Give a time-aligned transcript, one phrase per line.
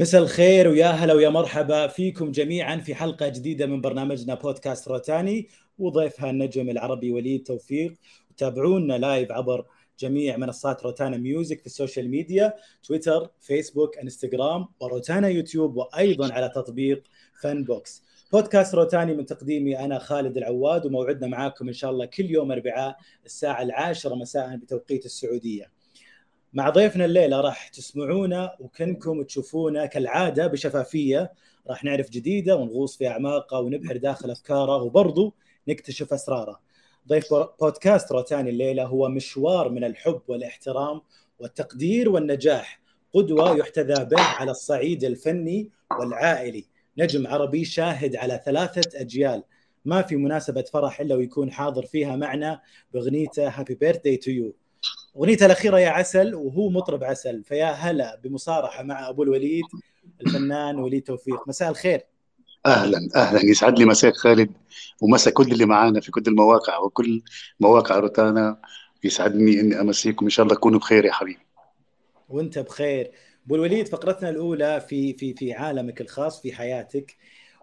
[0.00, 5.48] مساء الخير ويا هلا ويا مرحبا فيكم جميعا في حلقة جديدة من برنامجنا بودكاست روتاني.
[5.78, 7.94] وضيفها النجم العربي وليد توفيق.
[8.36, 9.66] تابعونا live عبر
[9.98, 16.48] جميع منصات روتانا ميوزك في ال social media تويتر فيسبوك انستغرام وروتانا يوتيوب وأيضا على
[16.48, 17.02] تطبيق
[17.42, 22.30] فان بوكس بودكاست روتاني من تقديمي أنا خالد العواد وموعدنا معاكم إن شاء الله كل
[22.30, 22.96] يوم أربعاء
[23.26, 25.79] الساعة العاشرة مساء بتوقيت السعودية.
[26.52, 31.32] مع ضيفنا الليلة راح تسمعونا وكنكم تشوفونا كالعادة بشفافية.
[31.68, 35.32] راح نعرف جديدة ونغوص في اعماقه ونبحر داخل افكاره وبرضه
[35.68, 36.60] نكتشف اسراره.
[37.08, 41.00] ضيف بودكاست روتاني الليلة هو مشوار من الحب والاحترام
[41.38, 42.80] والتقدير والنجاح
[43.14, 46.64] قدوة يحتذى به على الصعيد الفني والعائلي.
[46.98, 49.42] نجم عربي شاهد على ثلاثة أجيال.
[49.84, 52.60] ما في مناسبة فرح إلا ويكون حاضر فيها معنا
[52.94, 54.54] بأغنيته happy birthday to you
[55.16, 57.44] اغنيته الأخيرة يا عسل وهو مطرب عسل.
[57.44, 59.64] فيا هلا بمصارحة مع أبو الوليد
[60.20, 61.48] الفنان وليد توفيق.
[61.48, 62.00] مساء الخير.
[62.66, 63.44] أهلا أهلا.
[63.44, 64.50] يسعد لي مساك خالد
[65.02, 67.22] ومسا كل اللي معانا في كل المواقع وكل
[67.60, 68.60] مواقع روتانا.
[69.04, 70.26] يسعدني إني أمسيكم.
[70.26, 71.46] إن شاء الله تكونوا بخير يا حبيبي.
[72.28, 73.10] وأنت بخير.
[73.46, 77.16] أبو الوليد فقرتنا الأولى في في في عالمك الخاص في حياتك.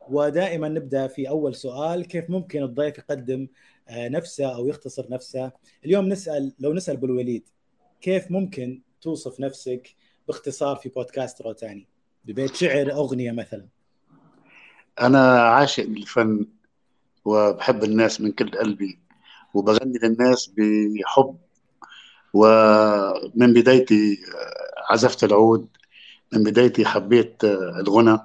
[0.09, 2.05] ودائما نبدأ في أول سؤال.
[2.05, 3.47] كيف ممكن الضيف يقدم
[3.91, 5.51] نفسه أو يختصر نفسه.
[5.85, 7.49] اليوم نسأل لو نسأل أبو الوليد
[8.01, 9.95] كيف ممكن توصف نفسك
[10.27, 11.87] باختصار في بودكاست روتاني
[12.25, 13.67] ببيت شعر أغنية مثلا.
[15.01, 16.45] أنا عاشق للفن
[17.25, 18.99] وبحب الناس من كل قلبي
[19.53, 21.37] وبغني للناس بحب
[22.33, 24.19] ومن بدايتي
[24.89, 25.67] عزفت العود
[26.33, 28.19] من بدايتي حبيت الغنى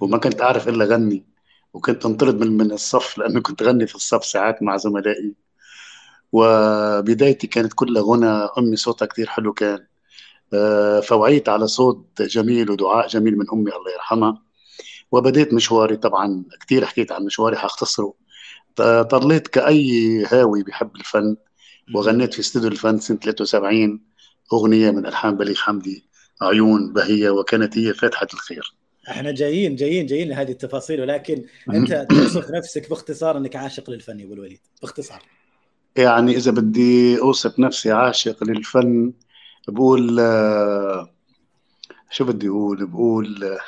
[0.00, 1.24] وما كنت أعرف إلا غني
[1.72, 5.34] وكنت انطرد من من الصف لأنه كنت غني في الصف ساعات مع زملائي.
[6.32, 9.86] وبدايتي كانت كلها غنى أمي صوتها كثير حلو كان.
[11.02, 14.42] فوعيت على صوت جميل ودعاء جميل من أمي الله يرحمها.
[15.12, 18.14] وبديت مشواري طبعا كثير حكيت عن مشواري حاختصره.
[19.10, 21.36] طليت كأي هاوي بحب الفن.
[21.94, 24.00] وغنيت في استوديو الفن سنة 73
[24.52, 26.08] أغنية من ألحان بليغ حمدي
[26.42, 28.77] عيون بهية وكانت هي فاتحة الخير.
[29.10, 34.24] إحنا جايين جايين جايين لهذه التفاصيل ولكن انت توصف نفسك باختصار انك عاشق للفن يا
[34.24, 35.22] أبو الوليد باختصار.
[35.96, 39.12] يعني إذا بدي أوصف نفسي عاشق للفن
[39.68, 40.16] بقول
[42.10, 43.58] شو بدي أقول؟ بقول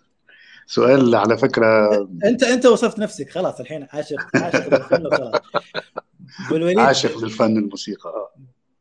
[0.66, 1.88] سؤال على فكرة.
[2.24, 5.42] انت انت وصفت نفسك خلاص الحين عاشق عاشق للفن وخلاص.
[6.78, 8.30] عاشق للفن الموسيقى آه.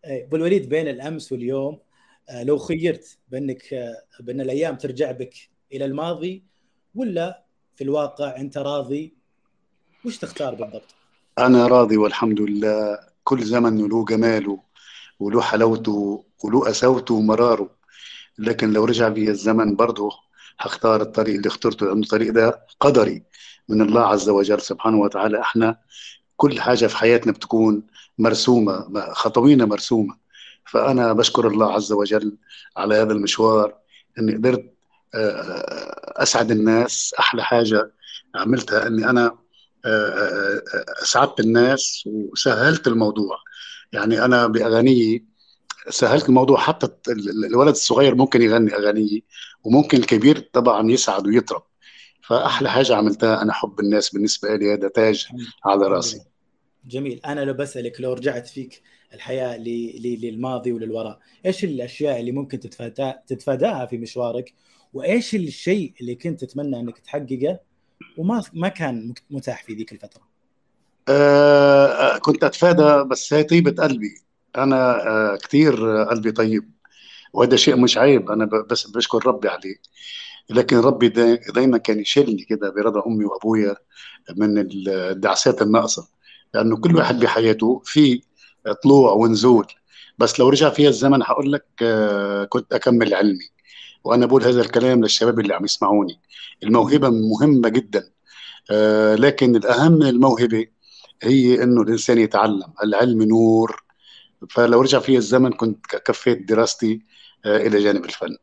[0.05, 1.79] أبو الوليد بين الأمس واليوم
[2.43, 5.33] لو خيرت بأنك بأن الأيام ترجع بك
[5.73, 6.43] إلى الماضي
[6.95, 7.43] ولا
[7.75, 9.13] في الواقع أنت راضي؟
[10.05, 10.95] وش تختار بالضبط؟
[11.39, 12.99] أنا راضي والحمد لله.
[13.23, 14.59] كل زمن له جماله
[15.19, 17.69] وله حلاوته وله قساوته ومراره.
[18.37, 20.09] لكن لو رجع بي الزمن برضه
[20.59, 23.23] هختار الطريق اللي اخترته لأنه الطريق ده قدري
[23.69, 25.41] من الله عز وجل سبحانه وتعالى.
[25.41, 25.77] إحنا
[26.37, 27.83] كل حاجة في حياتنا بتكون
[28.17, 30.17] مرسومة خطوينا مرسومة.
[30.65, 32.37] فأنا بشكر الله عز وجل
[32.77, 33.75] على هذا المشوار.
[34.19, 34.73] إني قدرت
[35.15, 37.15] أسعد الناس.
[37.19, 37.91] أحلى حاجة
[38.35, 39.37] عملتها إني أنا
[41.03, 43.37] أسعدت الناس وسهلت الموضوع.
[43.93, 45.25] يعني أنا بأغانيي
[45.89, 46.57] سهلت الموضوع.
[46.57, 46.87] حتى
[47.49, 49.21] الولد الصغير ممكن يغني اغانيه
[49.63, 51.63] وممكن الكبير طبعا يسعد ويطرب.
[52.21, 54.73] فأحلى حاجة عملتها أنا حب الناس بالنسبة لي.
[54.73, 55.27] هذا تاج
[55.65, 56.21] على رأسي.
[56.85, 57.21] جميل.
[57.25, 58.81] أنا لو بسألك لو رجعت فيك
[59.13, 62.59] الحياة للماضي وللوراء إيش الأشياء اللي ممكن
[63.27, 64.53] تتفاداها في مشوارك؟
[64.93, 67.59] وإيش الشيء اللي كنت تتمنى إنك تحققه
[68.17, 70.21] وما ما كان متاح في ذيك الفترة؟
[71.09, 74.21] آه كنت أتفادى بس هي طيبة قلبي.
[74.57, 76.71] أنا آه كثير قلبي طيب
[77.33, 78.31] وهذا شيء مش عيب.
[78.31, 79.75] أنا بس بشكر ربي عليه.
[80.49, 81.09] لكن ربي
[81.55, 83.75] دايما كان يشيلني كده برضا أمي وأبويا
[84.37, 86.07] من الدعسات الناقصة.
[86.53, 88.21] لأنه كل واحد بحياته في
[88.83, 89.67] طلوع ونزول.
[90.17, 93.49] بس لو رجع فيها الزمن هقول لك آه كنت أكمل علمي.
[94.03, 96.19] وأنا بقول هذا الكلام للشباب اللي عم يسمعوني.
[96.63, 98.09] الموهبة مهمة جدا
[98.71, 100.67] آه لكن الأهم من الموهبة
[101.23, 102.73] هي إنه الإنسان يتعلم.
[102.83, 103.83] العلم نور.
[104.49, 107.01] فلو رجع في الزمن كنت كفيت دراستي
[107.45, 108.37] آه إلى جانب الفن.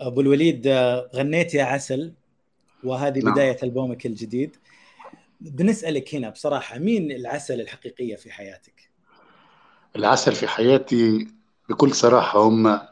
[0.00, 0.68] أبو الوليد
[1.14, 2.12] غنيت يا عسل
[2.84, 3.32] وهذه نعم.
[3.32, 4.56] بداية ألبومك الجديد.
[5.40, 8.90] بنسألك هنا بصراحة مين العسل الحقيقية في حياتك؟
[9.96, 11.28] العسل في حياتي
[11.68, 12.91] بكل صراحة هم آه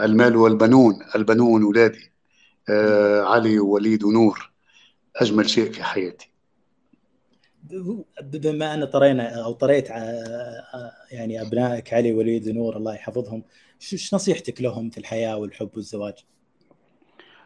[0.00, 0.98] المال والبنون.
[1.14, 2.12] البنون ولادي
[2.68, 4.52] آه علي ووليد ونور.
[5.16, 6.28] أجمل شيء في حياتي.
[8.22, 9.88] بما أن طرينا أو طريت
[11.10, 13.42] يعني أبنائك علي وليد ونور الله يحفظهم
[13.78, 16.14] شو نصيحتك لهم في الحياة والحب والزواج؟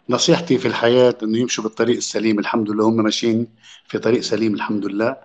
[0.08, 2.38] نصيحتي في الحياة إنه يمشوا بالطريق السليم.
[2.38, 3.46] الحمد لله هم ماشيين
[3.88, 5.16] في طريق سليم الحمد لله.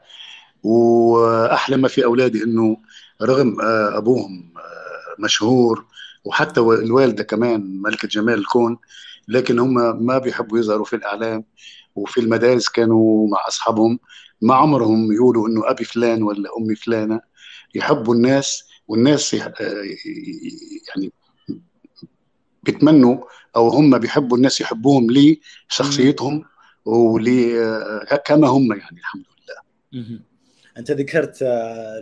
[0.64, 2.78] واحلى ما في أولادي إنه
[3.22, 4.81] رغم آه، أبوهم آه،
[5.20, 5.86] مشهور
[6.26, 8.78] وحتى الوالدة كمان ملكة جمال الكون
[9.28, 11.44] لكن هم ما بيحبوا يظهروا في الإعلام
[11.96, 14.00] وفي المدارس كانوا مع أصحابهم.
[14.42, 17.22] ما عمرهم يقولوا إنه أبي فلان ولا أمي فلانة.
[17.76, 19.54] يحبوا الناس والناس آه،
[20.90, 21.14] يعني
[22.64, 23.18] بيتمنوا
[23.56, 25.08] أو هم بيحبوا الناس يحبوهم
[25.70, 26.44] لشخصيتهم
[26.86, 27.54] ولي
[28.26, 29.62] كما هم يعني الحمد لله.
[30.78, 32.00] أنت ذكرت آه،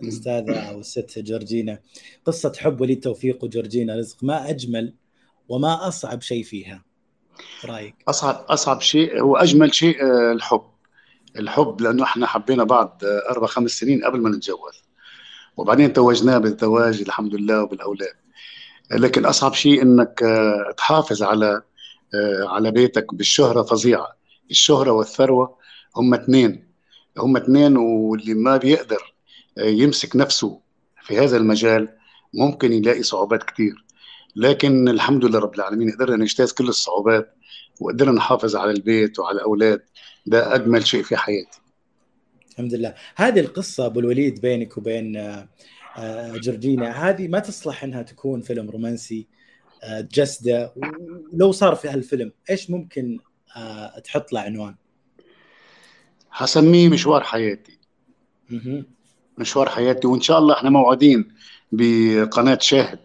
[0.00, 1.78] الأستاذة أو الست جورجينا.
[2.24, 4.94] قصة حب وليد توفيق وجورجينا رزق ما أجمل
[5.48, 6.84] وما أصعب شيء فيها؟
[7.64, 10.62] رأيك؟ أصعب أصعب شيء هو اجمل شيء آه، الحب.
[11.36, 14.82] الحب لأنه إحنا حبينا بعض آه، أربع خمس سنين قبل ما نتجوز.
[15.56, 18.14] وبعدين توجناه بالزواج الحمد لله وبالأولاد.
[18.90, 20.20] لكن أصعب شيء إنك
[20.76, 21.62] تحافظ على
[22.48, 24.16] على بيتك بالشهرة فظيعة.
[24.50, 25.56] الشهرة والثروة
[25.96, 26.67] هم اثنين.
[27.18, 29.14] هم اثنين واللي ما بيقدر
[29.58, 30.60] آه، يمسك نفسه
[31.02, 31.88] في هذا المجال
[32.34, 33.84] ممكن يلاقي صعوبات كثير
[34.36, 37.34] لكن الحمد لله رب العالمين قدرنا نجتاز كل الصعوبات
[37.80, 39.82] وقدرنا نحافظ على البيت وعلى الأولاد.
[40.26, 41.60] ده أجمل شيء في حياتي.
[42.50, 42.94] الحمد لله.
[43.16, 45.48] هذه القصة أبو الوليد بينك وبين آه،
[45.96, 49.26] آه، جورجينا هذه ما تصلح إنها تكون فيلم رومانسي
[50.14, 50.72] جسدة.
[50.76, 53.18] ولو صار في هالفيلم إيش ممكن
[54.04, 54.74] تحط له عنوان؟
[56.38, 57.78] حسميه مشوار حياتي.
[59.38, 61.28] مشوار حياتي وإن شاء الله إحنا موعودين
[61.72, 62.98] بقناة شاهد.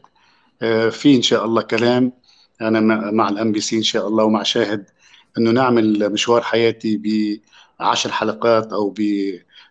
[0.62, 2.14] آه، في إن شاء الله كلام.
[2.62, 2.80] أنا
[3.12, 4.86] مع ال MBC إن شاء الله ومع شاهد
[5.38, 7.08] إنه نعمل مشوار حياتي ب
[7.80, 9.02] 10 حلقات أو ب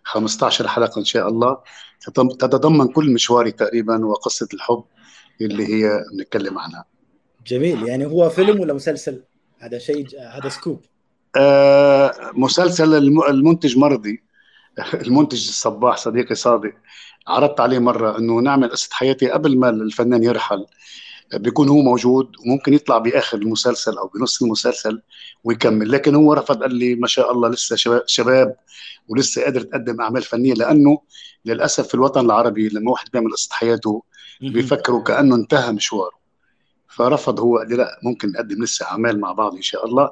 [0.03, 1.57] 15 حلقة إن شاء الله.
[2.39, 4.83] تتضمن كل مشواري تقريبا وقصة الحب
[5.41, 6.85] اللي هي بنتكلم عنها.
[7.47, 7.87] جميل.
[7.87, 9.23] يعني هو فيلم ولا مسلسل؟
[9.59, 10.81] هذا شيء هذا سكوب.
[12.33, 12.95] مسلسل
[13.29, 14.23] المنتج مرضي.
[14.93, 16.73] المنتج الصباح صديقي صادق.
[17.27, 20.65] عرضت عليه مرة أنه نعمل قصة حياتي قبل ما الفنان يرحل.
[21.33, 25.01] بيكون هو موجود وممكن يطلع بآخر المسلسل أو بنص المسلسل
[25.43, 25.91] ويكمل.
[25.91, 27.75] لكن هو رفض قال لي ما شاء الله لسه
[28.05, 28.55] شباب
[29.07, 30.53] ولسه قادر تقدم أعمال فنية.
[30.53, 30.99] لأنه
[31.45, 34.03] للأسف في الوطن العربي لما واحد بيعمل قصة حياته
[34.41, 36.22] بيفكروا كأنه انتهى مشواره.
[36.95, 40.11] فرفض هو قال لي لا ممكن نقدم لسه أعمال مع بعض إن شاء الله.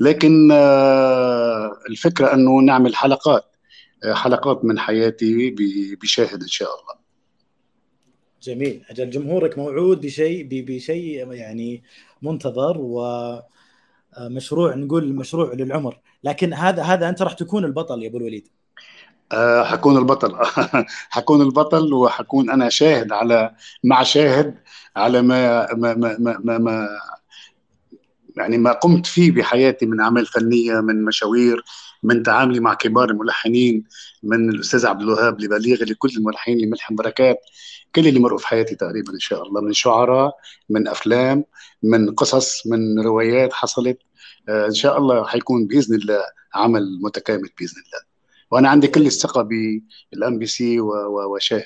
[0.00, 3.44] لكن آه، الفكرة إنه نعمل حلقات
[4.04, 5.50] آه، حلقات من حياتي
[6.02, 7.00] بشاهد إن شاء الله.
[8.42, 8.84] جميل.
[8.90, 11.82] أجل جمهورك موعود بشيء بشيء يعني
[12.22, 16.00] منتظر ومشروع آه، نقول مشروع للعمر.
[16.24, 18.48] لكن هذا هذا أنت راح تكون البطل يا أبو الوليد.
[19.32, 20.36] أه حكون البطل.
[21.10, 23.54] حكون البطل وحكون أنا شاهد على
[23.84, 24.54] مع شاهد
[24.96, 26.88] على ما ما ما ما, ما
[28.36, 31.64] يعني ما قمت فيه بحياتي من أعمال فنية من مشاوير
[32.02, 33.84] من تعاملي مع كبار الملحنين
[34.22, 37.38] من الأستاذ عبد الوهاب لبليغ لكل الملحنين اللي ملحن بركات.
[37.94, 40.36] كل اللي مروا في حياتي تقريبا إن شاء الله من شعراء
[40.70, 41.44] من أفلام
[41.82, 43.98] من قصص من روايات حصلت.
[44.48, 46.22] آه إن شاء الله حيكون بإذن الله
[46.54, 48.09] عمل متكامل بإذن الله.
[48.50, 51.64] وأنا عندي كل الثقة بالأم بي سي وشاهد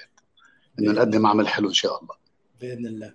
[0.79, 2.14] إنه نقدم عمل حلو إن شاء الله.
[2.61, 3.14] بإذن الله.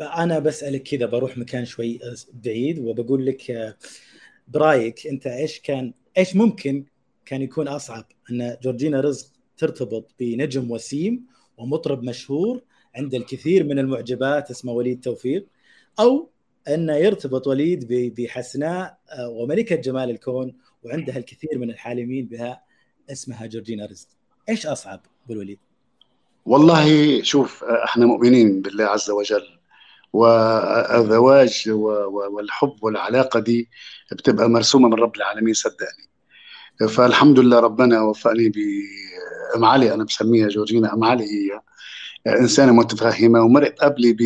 [0.00, 2.00] أنا بسألك كذا بروح مكان شوي
[2.32, 3.76] بعيد وبقول لك
[4.48, 6.84] برأيك أنت إيش كان إيش ممكن
[7.26, 12.62] كان يكون أصعب؟ أن جورجينا رزق ترتبط بنجم وسيم ومطرب مشهور
[12.94, 15.46] عند الكثير من المعجبات اسمه وليد توفيق
[16.00, 16.30] أو
[16.68, 22.67] انه يرتبط وليد بحسناء آه، وملكة جمال الكون وعندها الكثير من الحالمين بها.
[23.10, 24.06] اسمها جورجينا رزق
[24.48, 25.58] إيش أصعب بالوليد
[26.46, 29.58] والله شوف إحنا مؤمنين بالله عز وجل
[30.12, 31.64] والزواج
[32.32, 33.68] والحب والعلاقة دي
[34.12, 36.08] بتبقى مرسومة من رب العالمين صدقني.
[36.88, 41.60] فالحمد لله ربنا وفقني بأم علي أنا بسميها جورجينا أم علي هي
[42.40, 44.16] إنسانة متفهمة ومرت قبلي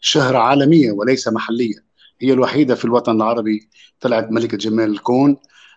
[0.00, 1.84] بشهرة عالمية وليس محلية.
[2.20, 3.68] هي الوحيدة في الوطن العربي
[4.00, 5.36] طلعت ملكة جمال الكون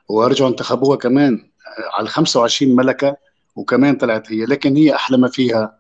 [0.10, 1.52] ورجعوا انتخبوها كمان.
[1.94, 3.18] على 25 ملكة
[3.56, 4.46] وكمان طلعت هي.
[4.46, 5.80] لكن هي أحلى ما فيها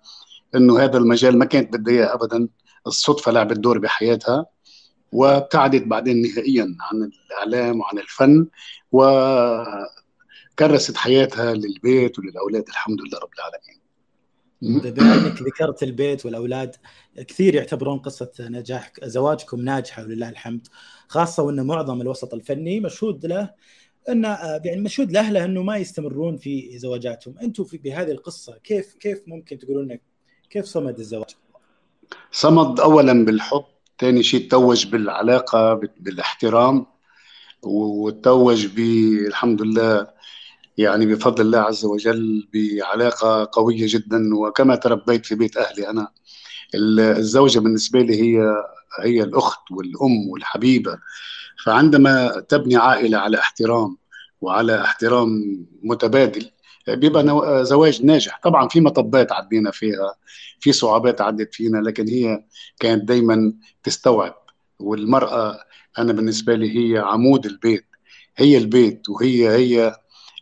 [0.55, 2.47] إنه هذا المجال ما كانت بدها اياه ابدا.
[2.87, 4.45] الصدفة لعبت دور بحياتها
[5.11, 8.47] وابتعدت بعدين نهائيا عن الإعلام وعن الفن
[8.91, 9.77] وكرست
[10.97, 12.67] حياتها للبيت وللأولاد.
[12.67, 13.77] الحمد لله رب العالمين.
[14.61, 16.75] بما انك ذكرت البيت والأولاد.
[17.27, 20.67] كثير يعتبرون قصة نجاح زواجكم ناجحة ولله الحمد
[21.07, 23.49] خاصة وإن معظم الوسط الفني مشهود له
[24.09, 28.93] أن آه، يعني مشهود لاهله أنه ما يستمرون في زواجاتهم، أنتم في بهذه القصة كيف
[28.93, 29.99] كيف ممكن تقولون
[30.49, 31.35] كيف صمد الزواج؟
[32.31, 33.63] صمد اولا بالحب
[33.99, 36.85] ثاني شيء توج بالعلاقة بالاحترام
[37.63, 40.07] وتوج بالحمد لله
[40.77, 44.35] يعني بفضل الله عز وجل بعلاقة قوية جدا.
[44.35, 46.07] وكما تربيت في بيت أهلي أنا
[46.75, 48.55] الزوجة بالنسبة لي هي
[49.03, 50.99] هي الأخت والأم والحبيبة.
[51.65, 53.97] فعندما تبني عائلة على احترام
[54.41, 55.29] وعلى احترام
[55.83, 56.51] متبادل
[56.87, 58.39] بيبقى زواج ناجح.
[58.43, 60.15] طبعا في مطبات عدينا فيها
[60.59, 62.43] في صعوبات عدت فينا لكن هي
[62.79, 64.35] كانت دايما تستوعب.
[64.79, 65.59] والمرأة
[65.97, 67.85] أنا بالنسبة لي هي عمود البيت.
[68.37, 69.95] هي البيت وهي هي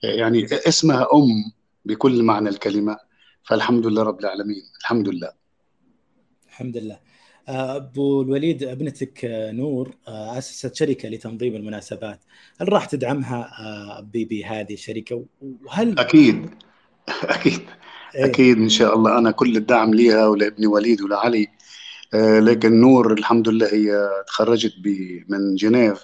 [0.03, 1.51] يعني اسمها أم
[1.85, 2.97] بكل معنى الكلمة.
[3.43, 4.63] فالحمد لله رب العالمين.
[4.81, 5.31] الحمد لله.
[6.47, 7.04] الحمد لله.
[7.47, 9.19] أبو الوليد ابنتك
[9.53, 12.19] نور أسست شركة لتنظيم المناسبات.
[12.61, 13.49] هل راح تدعمها
[14.13, 16.49] بهذه الشركة؟ وهل أكيد.
[17.23, 17.61] أكيد.
[18.15, 19.17] إيه؟ أكيد إن شاء الله.
[19.17, 21.47] أنا كل الدعم ليها ولابني وليد ولعلي.
[22.39, 24.73] لكن نور الحمد لله هي تخرجت
[25.27, 25.99] من جنيف.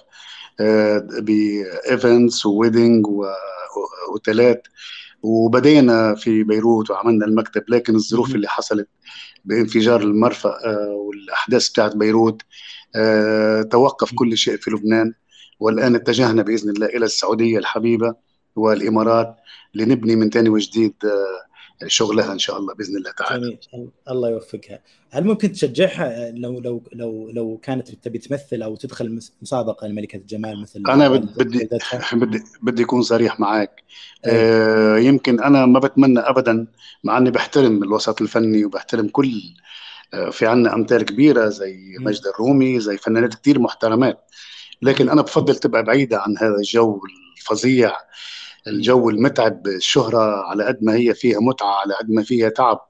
[1.22, 4.68] ب events و wedding واوتيلات
[5.24, 8.88] وبدينا في بيروت وعملنا المكتب لكن الظروف اللي حصلت
[9.46, 12.42] بانفجار المرفأ والأحداث بتاعت بيروت
[13.72, 15.14] توقف كل شيء في لبنان.
[15.60, 18.16] والآن اتجهنا بإذن الله إلى السعودية الحبيبة
[18.56, 19.36] والإمارات
[19.74, 20.94] لنبني من ثاني وجديد
[21.88, 23.58] شغلها إن شاء الله بإذن الله تعالى.
[23.74, 23.90] جميل.
[24.10, 24.80] الله يوفقها.
[25.10, 30.62] هل ممكن تشجعها لو لو لو لو كانت تبي تمثل أو تدخل مسابقة لملكة الجمال
[30.62, 31.70] مثل أنا بدي
[32.14, 33.84] بدي بدي اكون صريح معك
[34.26, 36.68] آه يمكن أنا ما بتمنى ابدا
[37.04, 39.42] مع إني بحترم الوسط الفني وبحترم كل
[40.32, 44.32] في عنا أمثال كبيرة زي مجد الرومي زي فنانات كثير محترمات.
[44.82, 47.02] لكن أنا بفضل تبقى بعيدة عن هذا الجو
[47.38, 47.96] الفظيع.
[48.68, 52.88] الجو المتعب الشهرة على قد ما هي فيها متعة على قد ما فيها تعب.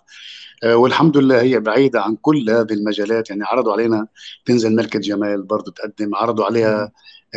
[0.66, 3.30] والحمد لله هي بعيدة عن كل هذه المجالات.
[3.30, 4.08] يعني عرضوا علينا
[4.46, 6.92] تنزل ملكة جمال برضو تقدم عرضوا عليها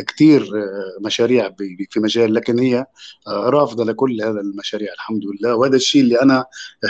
[0.07, 0.49] كثير
[1.01, 1.55] مشاريع
[1.89, 2.85] في مجال لكن هي
[3.27, 5.55] رافضة لكل هذا المشاريع الحمد لله.
[5.55, 6.45] وهذا الشيء اللي أنا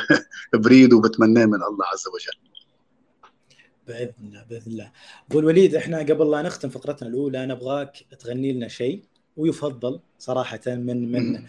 [0.64, 2.46] بريد وبتمناه من الله عز وجل.
[3.88, 4.92] بإذن الله بإذن الله.
[5.30, 9.04] أبو الوليد إحنا قبل لا نختم فقرتنا الأولى نبغاك تغني لنا شيء.
[9.38, 11.44] ويفضل صراحة من من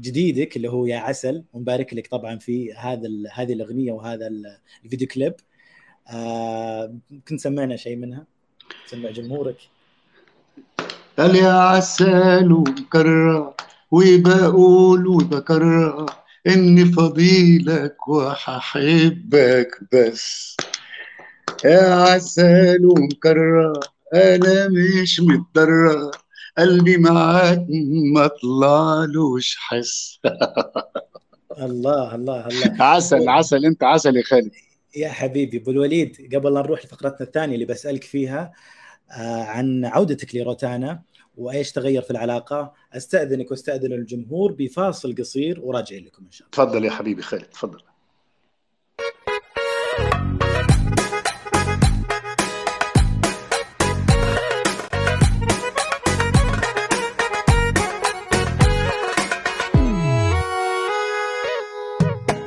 [0.00, 4.30] جديدك اللي هو يا عسل ونبارك لك طبعا في هذا هذه الأغنية وهذا
[4.84, 5.34] الفيديو كليب.
[7.10, 8.24] ممكن سمعنا شيء منها؟
[8.86, 9.56] سمع جمهورك؟
[11.18, 13.54] قال يا عسل ومكرر
[13.90, 16.06] وبقول وبكرر
[16.46, 20.56] إني فضيلك وححبك بس.
[21.64, 23.72] يا عسل ومكرر
[24.14, 26.10] أنا مش متضرر؟
[26.58, 27.66] قلبي معاك
[28.14, 30.20] ما طلعلوش حس.
[31.58, 32.82] الله الله الله.
[32.82, 34.52] عسل عسل أنت عسل يا خالد.
[34.96, 38.52] يا حبيبي أبو الوليد قبل لا نروح لفقرتنا الثانية اللي بسألك فيها
[39.10, 41.02] آه عن عودتك لروتانا
[41.36, 42.72] وإيش تغير في العلاقة.
[42.92, 46.66] أستأذنك وأستأذن الجمهور بفاصل قصير وراجع لكم إن شاء الله.
[46.66, 47.80] تفضل يا حبيبي خالد تفضل.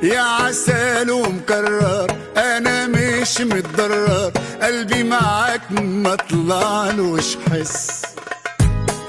[0.02, 8.02] يا عسل ومكرر أنا مش متضرر قلبي معاك ما طلعلوش حس.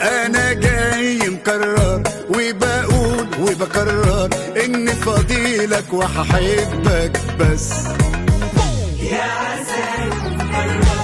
[0.01, 4.29] أنا جاي مكرر وبقول وبكرر
[4.65, 7.71] إن فضيلك وهحبك بس.
[8.99, 10.11] يا عسل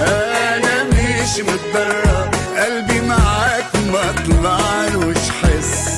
[0.01, 5.97] أنا مش متضرر قلبي معاك ما طلعلوش حس.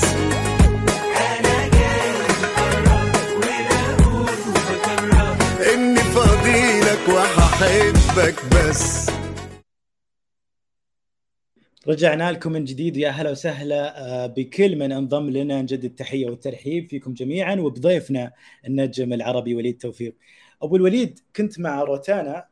[7.62, 9.10] وهحبك بس.
[11.88, 12.98] رجعنا لكم من جديد.
[12.98, 14.28] يا هلا وسهلا.
[14.28, 15.62] بكل من انضم لنا.
[15.62, 18.32] نجدد التحية والترحيب فيكم جميعا وبضيفنا
[18.68, 20.16] النجم العربي وليد توفيق.
[20.62, 22.46] أبو الوليد كنت مع روتانا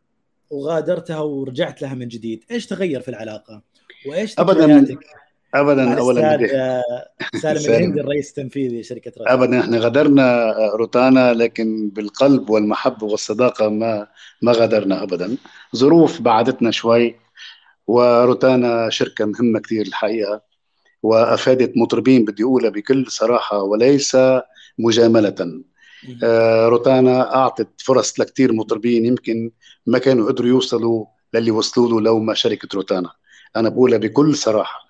[0.50, 3.64] وغادرتها ورجعت لها من جديد، إيش تغير في العلاقة؟
[4.08, 4.98] وإيش ابدا.
[5.62, 6.38] ابدا اولا
[7.36, 9.34] سالم الهندي الرئيس التنفيذي لشركة روتانا.
[9.34, 14.08] ابدا إحنا غادرنا روتانا لكن بالقلب والمحبة والصداقة ما
[14.42, 15.38] ما غادرنا ابدا.
[15.76, 17.16] ظروف بعدتنا شوي
[17.88, 20.42] وروتانا شركة مهمة كثير الحقيقة
[21.04, 24.18] وأفادت مطربين بدي أقولها بكل صراحة وليس
[24.80, 25.64] مجاملة.
[26.24, 29.52] آه روتانا أعطت فرص لكثير مطربين يمكن
[29.86, 33.12] ما كانوا قدروا يوصلوا للي وصلوا له لو ما شركة روتانا.
[33.56, 34.87] أنا بقولها بكل صراحة.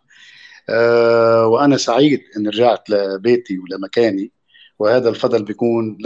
[0.69, 4.31] آه وأنا سعيد إن رجعت لبيتي ولمكاني
[4.79, 5.97] وهذا الفضل بيكون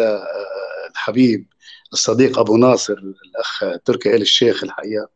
[0.92, 1.48] الحبيب
[1.94, 5.10] الصديق أبو ناصر الأخ تركي آل الشيخ الحقيقة.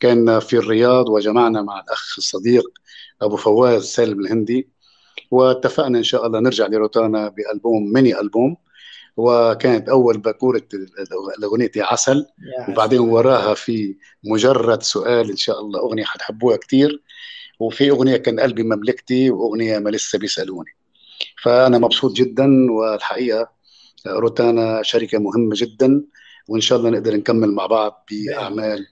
[0.00, 2.64] كان في الرياض وجمعنا مع الأخ الصديق
[3.22, 4.68] أبو فواز سالم الهندي
[5.30, 8.56] واتفقنا إن شاء الله نرجع لروتانا بألبوم ميني ألبوم.
[9.16, 10.62] وكانت أول باكوره
[11.44, 12.26] اغنيتي عسل.
[12.68, 17.02] وبعدين وراها في مجرد سؤال إن شاء الله أغنية حتحبوها كثير
[17.62, 20.70] وفي أغنية كان قلبي مملكتي وأغنية ما لسه بيسألوني
[21.42, 23.50] فأنا مبسوط جدا والحقيقة
[24.06, 26.04] روتانا شركة مهمة جدا
[26.48, 28.86] وإن شاء الله نقدر نكمل مع بعض بأعمال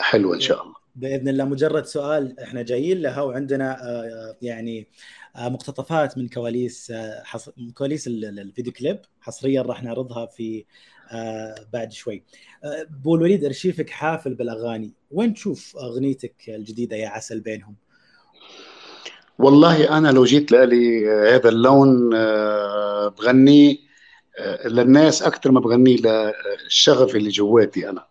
[0.00, 4.88] حلوة إن شاء الله بإذن الله مجرد سؤال إحنا جايين لها وعندنا آه، يعني
[5.36, 7.48] آه، مقتطفات من كواليس آه، حص...
[7.56, 10.64] من كواليس ال- ال- الفيديو كليب حصريا راح نعرضها في
[11.72, 12.24] بعد شوي.
[12.64, 17.74] أبو الوليد أرشيفك حافل بالأغاني، وين تشوف أغنيتك الجديدة يا عسل بينهم؟
[19.38, 23.76] والله أنا لو جيت لي هذا اللون آه، بغنيه
[24.38, 28.06] آه، للناس أكثر ما بغنيه للشغف اللي جواتي أنا.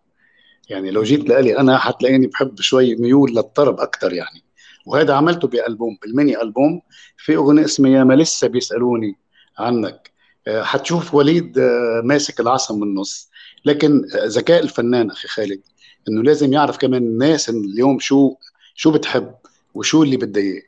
[0.70, 4.44] يعني لو جيت لي أنا حتلاقيني بحب شوي ميول للطرب أكثر يعني.
[4.86, 6.82] وهذا عملته بألبوم بالميني ألبوم.
[7.18, 9.16] في أغنية اسمها ما لسه بيسألوني
[9.58, 10.12] عنك.
[10.48, 13.30] آه، حتشوف وليد آه، ماسك العصا من النص.
[13.66, 15.62] لكن آه، ذكاء الفنان أخي خالد
[16.10, 18.36] إنه لازم يعرف كمان الناس اليوم شو
[18.76, 19.36] شو بتحب
[19.74, 20.62] وشو اللي بدها اياه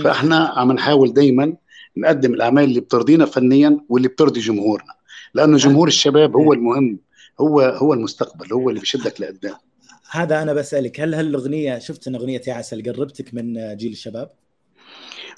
[0.00, 1.56] فإحنا عم نحاول دائما
[1.96, 4.94] نقدم الأعمال اللي بترضينا فنيا واللي بترضي جمهورنا
[5.34, 6.98] لأنه جمهور الشباب هو المهم
[7.40, 9.54] هو هو المستقبل هو اللي بيشدك لقدام
[10.10, 14.30] هذا أنا بسألك هل هالأغنية شفت ان اغنيه يا عسل قربتك من جيل الشباب؟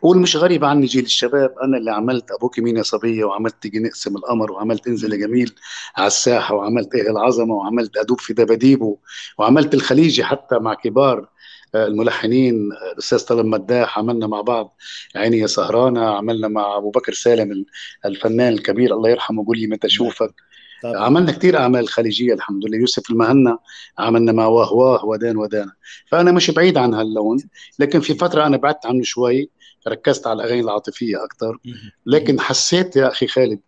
[0.02, 3.78] قول مش غريب عني جيل الشباب أنا اللي عملت أبوك مين يا صبية وعملت تيجي
[3.78, 5.54] نقسم القمر وعملت انزل يا جميل
[5.96, 8.96] على الساحة وعملت إيه العظمة وعملت أدوب في دباديبه
[9.38, 11.28] وعملت الخليجي حتى مع كبار
[11.74, 14.76] الملحنين الأستاذ طلب مداح عملنا مع بعض
[15.16, 17.64] عيني يا سهرانة عملنا مع أبو بكر سالم
[18.04, 20.34] الفنان الكبير الله يرحمه قول لي متى أشوفك.
[20.82, 20.98] طبعا.
[21.00, 22.78] عملنا كثير أعمال خليجية الحمد لله.
[22.78, 23.58] يوسف المهنا
[23.98, 25.72] عملنا مع واه واه ودان ودانا
[26.06, 27.38] فأنا مش بعيد عن هاللون
[27.78, 29.50] لكن في فترة أنا بعدت عنه شوي
[29.88, 31.58] ركزت على الأغاني العاطفية أكثر.
[32.06, 33.60] لكن حسيت يا أخي خالد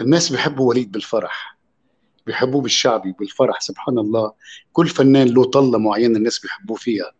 [0.00, 1.58] الناس بيحبوا وليد بالفرح
[2.26, 4.32] بيحبوه بالشعبي بالفرح سبحان الله.
[4.72, 7.12] كل فنان له طلة معينة الناس بيحبوه فيها.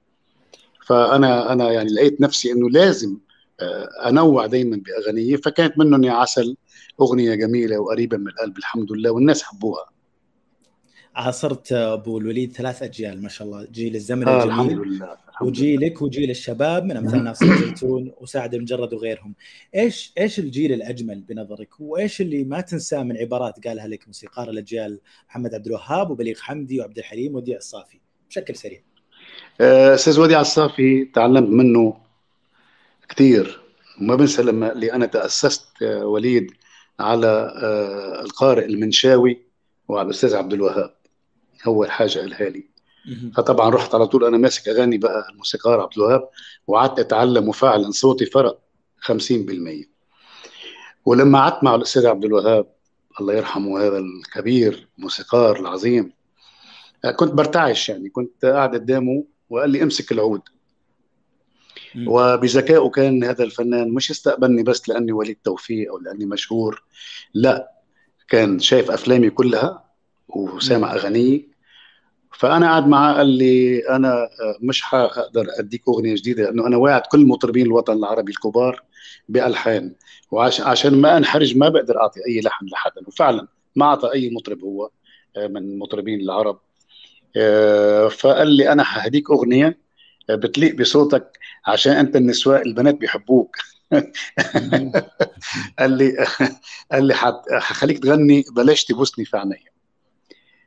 [0.93, 3.19] فأنا أنا يعني لقيت نفسي إنه لازم
[3.61, 6.57] آه، أنوع دائما بأغانيه فكانت منهم يا عسل
[7.01, 9.85] أغنية جميلة وقريبه من القلب الحمد لله والناس حبوها.
[11.15, 13.67] عاصرت أبو الوليد ثلاث أجيال ما شاء الله.
[13.73, 14.61] جيل الزمن آه الجميل.
[14.61, 15.17] الحمد لله.
[15.43, 19.35] وجيلك وجيل الشباب من أمثال ناصر الزيتون وسعد المجرد وغيرهم.
[19.75, 25.01] إيش إيش الجيل الأجمل بنظرك؟ وإيش اللي ما تنساه من عبارات قالها لك موسيقار الأجيال
[25.29, 28.79] محمد عبد الوهاب وبليغ حمدي وعبد الحليم وديع الصافي؟ بشكل سريع.
[28.79, 28.92] آه،
[29.61, 31.97] أستاذ وديع الصافي تعلمت منه
[33.09, 33.61] كثير
[34.01, 36.53] وما بنسى لما اللي أنا تأسست آه، وليد
[37.01, 37.27] على
[37.63, 39.43] آه، القارئ المنشاوي
[39.89, 40.95] وعلى الأستاذ عبد الوهاب.
[41.67, 42.65] اول حاجة قالها لي.
[43.37, 44.25] فطبعا رحت على طول.
[44.25, 46.29] أنا ماسك أغاني بقى الموسيقار عبد الوهاب
[46.67, 48.59] وقعدت أتعلم وفعلا صوتي فرق
[49.01, 49.87] 50%
[51.05, 52.67] ولما قعدت مع الأستاذ عبد الوهاب
[53.21, 56.13] الله يرحمه هذا الكبير موسيقار العظيم
[57.05, 58.09] آه، كنت برتعش يعني.
[58.09, 60.41] كنت قاعد قدامه وقال لي امسك العود.
[62.07, 66.83] وبذكائه كان هذا الفنان مش استقبلني بس لأني وليد توفيق أو لأني مشهور.
[67.35, 67.73] لا
[68.29, 69.85] كان شايف أفلامي كلها
[70.29, 71.49] وسامع اغانيي
[72.39, 74.29] فأنا قاعد معاه قال لي أنا
[74.61, 78.83] مش حقدر أديك أغنية جديدة لأنه أنا واعد كل مطربين الوطن العربي الكبار
[79.29, 79.95] بألحان.
[80.31, 84.61] وعشان عشان ما أنحرج ما بقدر أعطي أي لحن لحدا وفعلا ما أعطى أي مطرب
[84.65, 84.91] هو
[85.37, 86.59] آه، من المطربين العرب.
[88.09, 89.79] فقال لي أنا هديك أغنية
[90.31, 93.57] آه، بتليق بصوتك عشان أنت النسوان البنات بيحبوك.
[95.79, 96.27] قال لي
[96.93, 97.15] قال لي
[97.51, 99.73] حخليك تغني بلاش تبوسني في عينيا.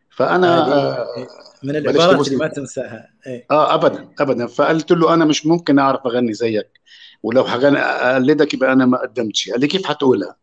[0.09, 1.27] فأنا آه،
[1.63, 3.09] من بلاش العبارات اللي ما تنساها.
[3.27, 3.45] إيه.
[3.51, 4.47] آه ابدا ابدا.
[4.47, 6.79] فقلت له أنا مش ممكن أعرف أغني زيك
[7.23, 10.35] ولو حغني أقلدك يبقى أنا ما قدمت شيء قال لي كيف حتقولها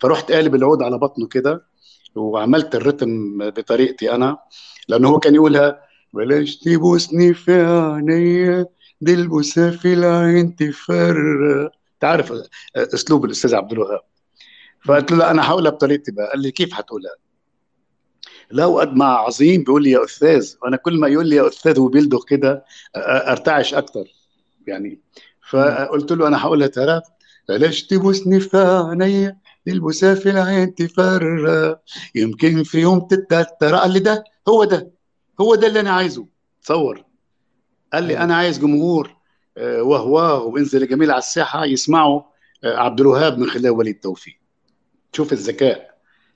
[0.00, 1.69] فرحت قالب العود على بطنه كده
[2.14, 4.38] وعملت الرتم بطريقتي أنا
[4.88, 8.66] لأنه هو كان يقولها بلاش تبوسني في عينيا
[9.00, 11.72] دي البوسة في العين تفرق.
[12.00, 12.32] تعرف
[12.76, 14.00] أسلوب الأستاذ عبد الوهاب.
[14.84, 16.30] فقلت له لا أنا هقولها بطريقتي بقى.
[16.30, 17.14] قال لي كيف حتقولها
[18.50, 20.54] لا وقد ما عظيم بيقول لي يا أستاذ.
[20.62, 22.64] وأنا كل ما يقول لي يا أستاذ وبيلدغ كده
[22.96, 24.04] أرتعش أكتر
[24.66, 25.00] يعني.
[25.50, 27.02] فقلت له أنا هقولها ثلاث
[27.48, 29.36] بلاش تبوسني في عينيا
[29.68, 31.80] البوسه في العين تفرق
[32.14, 33.76] يمكن في يوم تتأثر.
[33.76, 34.90] قال لي ده هو ده
[35.40, 36.26] هو ده اللي أنا عايزه.
[36.62, 37.04] تصور.
[37.92, 39.16] قال لي أنا عايز جمهور
[39.58, 42.22] آه، وهواه وانزل جميل على الساحة يسمعوا
[42.64, 44.34] آه، عبد الوهاب من خلال وليد توفيق.
[45.12, 45.90] شوف الذكاء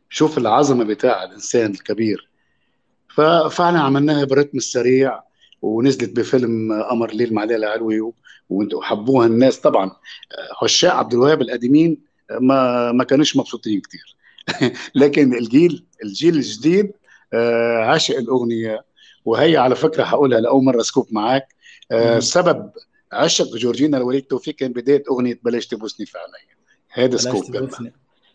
[0.08, 2.28] شوف العظمة بتاع الإنسان الكبير.
[3.14, 5.20] ففعلا عملناها برتم السريع
[5.62, 8.12] ونزلت بفيلم قمر الليل مع ليلى علوي
[8.50, 9.60] وحبوها الناس.
[9.60, 9.90] طبعا
[10.62, 14.16] عشاق عبد الوهاب القديمين ما ما كانوش مبسوطين كتير.
[14.94, 16.92] لكن الجيل الجيل الجديد
[17.32, 18.84] آه، عاشق الأغنية
[19.24, 21.54] وهي على فكرة هقولها لأول مرة scoop معاك.
[21.92, 22.18] آه،.
[22.18, 22.70] سبب
[23.12, 26.54] عشق جورجينا لوليد توفيق كان بداية أغنية بلاش تبوسني في عيني
[26.90, 27.56] هذا scoop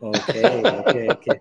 [0.04, 1.40] okay okay okay.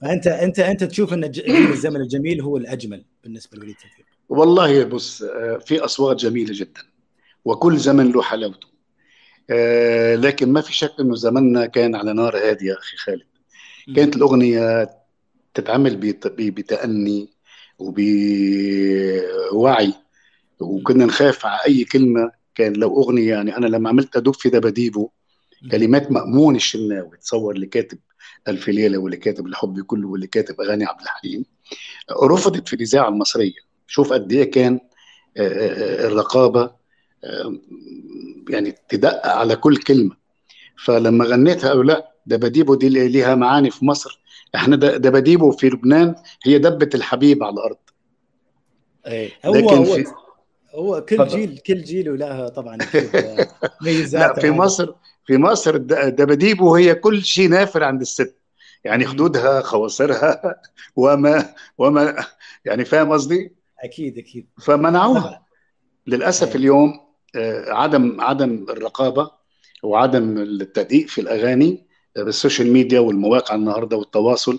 [0.00, 4.06] فانت أنت أنت تشوف إن جيل الزمن الجميل هو الأجمل بالنسبة لوليد توفيق.
[4.28, 6.82] والله بص آه، في أصوات جميلة جدا
[7.44, 8.69] وكل زمن له حلاوته.
[9.50, 13.26] آه، لكن ما في شك إنه زمننا كان على نار هادية أخي خالد.
[13.96, 14.90] كانت الأغنية
[15.54, 15.96] تتعمل
[16.38, 17.28] بتأني
[17.78, 18.74] وبوعي
[20.60, 22.40] وكنا نخاف على أي كلمة.
[22.54, 25.10] كان لو أغنية يعني أنا لما عملت ادوب في دباديبه
[25.70, 27.98] كلمات مأمون الشناوي تصور اللي كاتب
[28.48, 31.44] ألف ليلة واللي كاتب الحب كله واللي كاتب أغاني عبد الحليم
[32.22, 33.60] رفضت في الإذاعة المصرية.
[33.86, 34.80] شوف قد إيه كان
[35.36, 36.79] آه، آه، الرقابة
[38.48, 40.16] يعني تدقق على كل كلمة.
[40.84, 44.20] فلما غنيتها أو لا دباديبو دي ليها معاني في مصر.
[44.54, 47.76] إحنا دباديبو في لبنان هي دبة الحبيب على الأرض.
[49.06, 50.04] إيه هو لكن هو في
[50.74, 51.26] هو كل.
[51.26, 52.78] جيل كل جيل وله طبعا
[53.82, 54.94] ميزات لا في مصر
[55.26, 58.36] في مصر دباديبو هي كل شيء نافر عند الست.
[58.84, 59.06] يعني.
[59.06, 60.60] خدودها خواصرها
[60.96, 62.24] وما وما
[62.64, 63.52] يعني فاهم قصدي؟
[63.84, 64.46] أكيد أكيد.
[64.62, 65.46] فمنعوها.
[66.06, 66.56] للأسف أيوة.
[66.56, 67.09] اليوم
[67.68, 69.30] عدم عدم الرقابة
[69.82, 74.58] وعدم التدقيق في الأغاني آه، بال social media والمواقع النهارده والتواصل.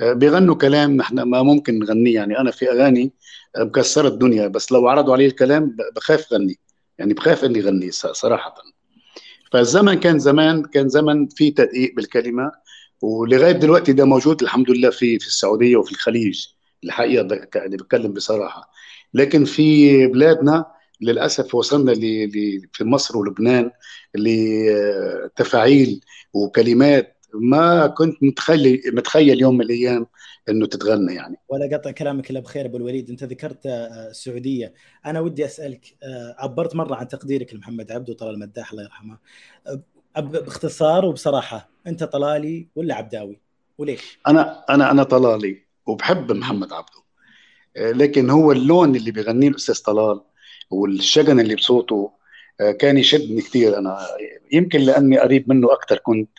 [0.00, 2.14] آه، بيغنوا كلام نحن ما ممكن نغنيه.
[2.14, 3.12] يعني أنا في أغاني
[3.56, 6.58] آه، مكسرة الدنيا بس لو عرضوا علي الكلام بخاف غني.
[6.98, 8.54] يعني بخاف إني غني صراحة.
[9.52, 12.52] فالزمن كان زمان كان زمن فيه تدقيق بالكلمة
[13.02, 16.46] ولغاية دلوقتي ده موجود الحمد لله في في السعودية وفي الخليج.
[16.84, 17.20] الحقيقة
[17.56, 18.70] اللي بتكلم بصراحة.
[19.14, 20.66] لكن في بلادنا
[21.00, 23.70] للأسف وصلنا ل- في مصر ولبنان
[24.14, 26.00] لتفاعيل
[26.34, 30.06] وكلمات ما كنت متخيل متخيل يوم من الأيام
[30.48, 31.36] إنه تتغنى يعني.
[31.48, 34.74] ولا قطع كلامك إلا بخير أبو الوليد أنت ذكرت آه، السعودية.
[35.06, 39.18] أنا ودي أسألك آه، عبرت مرة عن تقديرك لمحمد عبده وطلال المداح الله يرحمه.
[39.66, 43.40] آه، باختصار وبصراحة أنت طلالي ولا عبداوي؟
[43.78, 47.00] وليش؟ أنا أنا أنا طلالي وبحب محمد عبده.
[47.76, 50.20] لكن هو اللون اللي بيغنيه الأستاذ طلال
[50.70, 52.12] والشجن اللي بصوته
[52.60, 53.98] آه، كان يشدني كثير أنا
[54.52, 56.30] يمكن لأني قريب منه أكثر كنت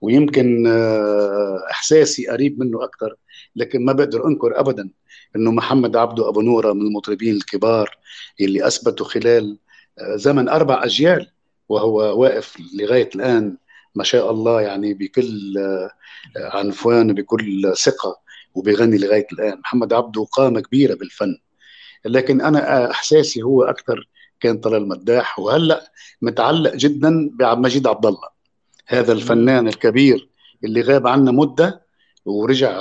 [0.00, 3.16] ويمكن آه، إحساسي قريب منه أكثر
[3.56, 4.90] لكن ما بقدر أنكر ابدا
[5.36, 7.98] إنه محمد عبده أبو نورة من المطربين الكبار
[8.40, 9.58] اللي أثبتوا خلال
[9.98, 11.30] آه، زمن أربع أجيال
[11.68, 13.56] وهو واقف لغاية الآن
[13.94, 15.54] ما شاء الله يعني بكل
[16.36, 18.20] عنفوان وبكل ثقة
[18.54, 19.58] وبيغني لغاية الآن.
[19.58, 21.38] محمد عبده قامة كبيرة بالفن.
[22.06, 24.08] لكن أنا إحساسي هو أكثر
[24.40, 28.28] كان طلال مداح وهلأ متعلق جدا بعبد المجيد عبد الله
[28.86, 30.28] هذا الفنان الكبير
[30.64, 31.86] اللي غاب عنا مدة
[32.24, 32.72] ورجع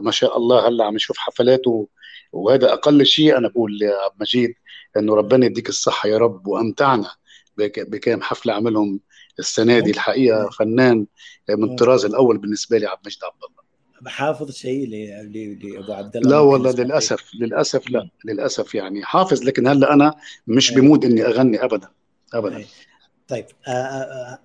[0.00, 1.88] ما شاء الله هلأ عم نشوف حفلاته
[2.32, 4.54] وهذا أقل شيء أنا بقول لعبد المجيد
[4.96, 7.10] إنه ربنا يديك الصحة يا رب وأمتعنا
[7.58, 9.00] بك- بكام حفلة عملهم
[9.38, 11.06] السنة دي الحقيقة فنان
[11.48, 13.51] من الطراز الأول بالنسبة لي عبد المجيد عبد الله
[14.02, 19.92] بحافظ شيء لأبو عبد الله لا والله للأسف للأسف لا للأسف يعني حافظ لكن هلا
[19.92, 20.14] أنا
[20.46, 20.76] مش أي.
[20.76, 21.88] بمود إني أغني ابدا
[22.34, 22.56] ابدا.
[22.56, 22.66] أي.
[23.28, 24.38] طيب آه، آه، آه،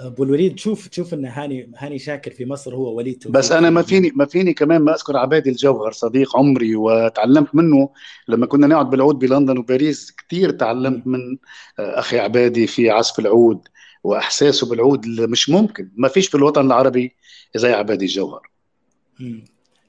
[0.00, 3.32] أبو الوليد شوف شوف إن هاني هاني شاكر في مصر هو وليد توفيق.
[3.32, 7.88] بس أنا ما فيني ما فيني كمان ما أذكر عبادي الجوهر صديق عمري وتعلمت منه
[8.28, 11.38] لما كنا نقعد بالعود بلندن وباريس كثير تعلمت من
[11.78, 13.68] آه، أخي عبادي في عزف العود
[14.04, 17.16] وإحساسه بالعود مش ممكن ما فيش في الوطن العربي
[17.56, 18.51] زي عبادي الجوهر.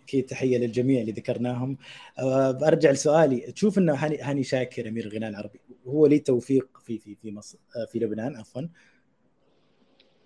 [0.03, 1.77] أكيد تحية للجميع اللي ذكرناهم.
[2.19, 3.39] أه برجع لسؤالي.
[3.39, 7.57] تشوف إنه هاني هاني شاكر أمير الغناء العربي هو ليه توفيق في في في مصر
[7.75, 8.61] آه، في لبنان عفوا.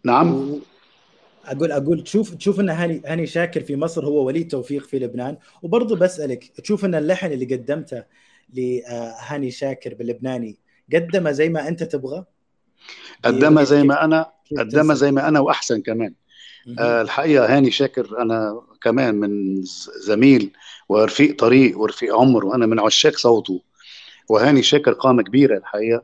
[0.03, 0.33] نعم.
[0.51, 0.59] و-
[1.45, 5.37] أقول أقول تشوف تشوف إن هاني هاني شاكر في مصر هو وليد توفيق في لبنان.
[5.61, 8.03] وبرضه بسألك تشوف إن اللحن اللي قدمته
[8.53, 10.57] لهاني شاكر باللبناني
[10.93, 12.25] قدمه زي ما أنت تبغى؟
[13.25, 16.13] قدمها زي كيف- ما أنا تنسب؟ زي ما أنا وأحسن كمان.
[16.79, 19.61] آه، الحقيقة هاني شاكر أنا كمان من
[20.05, 20.51] زميل
[20.89, 23.61] ورفيق طريق ورفيق عمر وأنا من عشاق صوته.
[24.29, 26.01] وهاني شاكر قامة كبيرة الحقيقة.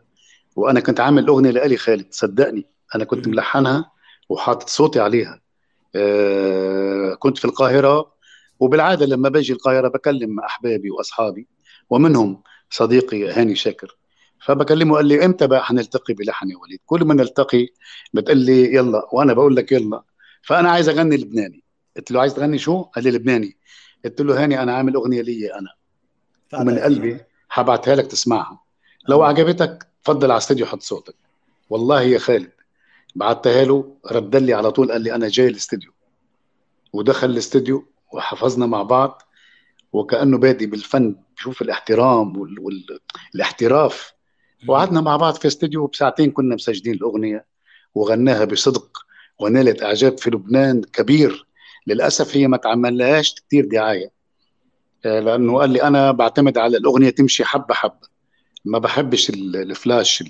[0.56, 2.66] وأنا كنت عامل أغنية لآلي خالد صدقني.
[2.96, 3.28] أنا كنت.
[3.28, 3.92] ملحنها
[4.30, 5.42] وحاطط صوتي عليها.
[5.96, 8.14] آه، كنت في القاهرة
[8.60, 11.48] وبالعادة لما باجي القاهرة بكلم أحبابي وأصحابي
[11.90, 13.98] ومنهم صديقي هاني شاكر.
[14.46, 17.68] فبكلمه قال لي إمتى بقى حنلتقي بلحن يا وليد؟ كل ما نلتقي
[18.14, 19.10] بتقول لي يلا.
[19.12, 20.04] وأنا بقول لك يلا.
[20.44, 21.64] فأنا عايز أغني لبناني.
[21.98, 23.58] قلت له عايز تغني شو؟ قال لي لبناني.
[24.06, 25.70] قلت له هاني أنا عامل أغنية لي أنا.
[26.62, 28.62] ومن قلبي حبعتها لك تسمعها.
[29.10, 29.28] لو آه.
[29.28, 31.16] عجبتك تفضل على استوديو حط صوتك.
[31.70, 32.52] والله يا خالد
[33.16, 35.92] بعتها له رد لي على طول قال لي أنا جاي الاستوديو
[36.94, 39.22] ودخل الاستوديو وحفظنا مع بعض.
[39.94, 41.16] وكأنه بادي بالفن.
[41.38, 42.60] بشوف الاحترام وال...
[42.60, 43.00] وال...
[43.36, 44.14] الاحتراف.
[44.68, 47.46] وقعدنا مع بعض في استوديو بساعتين كنا مسجلين الأغنية.
[47.96, 49.06] وغناها بصدق.
[49.40, 51.46] ونالت إعجاب في لبنان كبير.
[51.88, 54.12] للأسف هي ما تعملهاش كثير دعاية.
[55.06, 58.08] آه، لأنه قال لي أنا بعتمد على الأغنية تمشي حبه حبه
[58.66, 60.24] ما بحبش ال- الفلاش.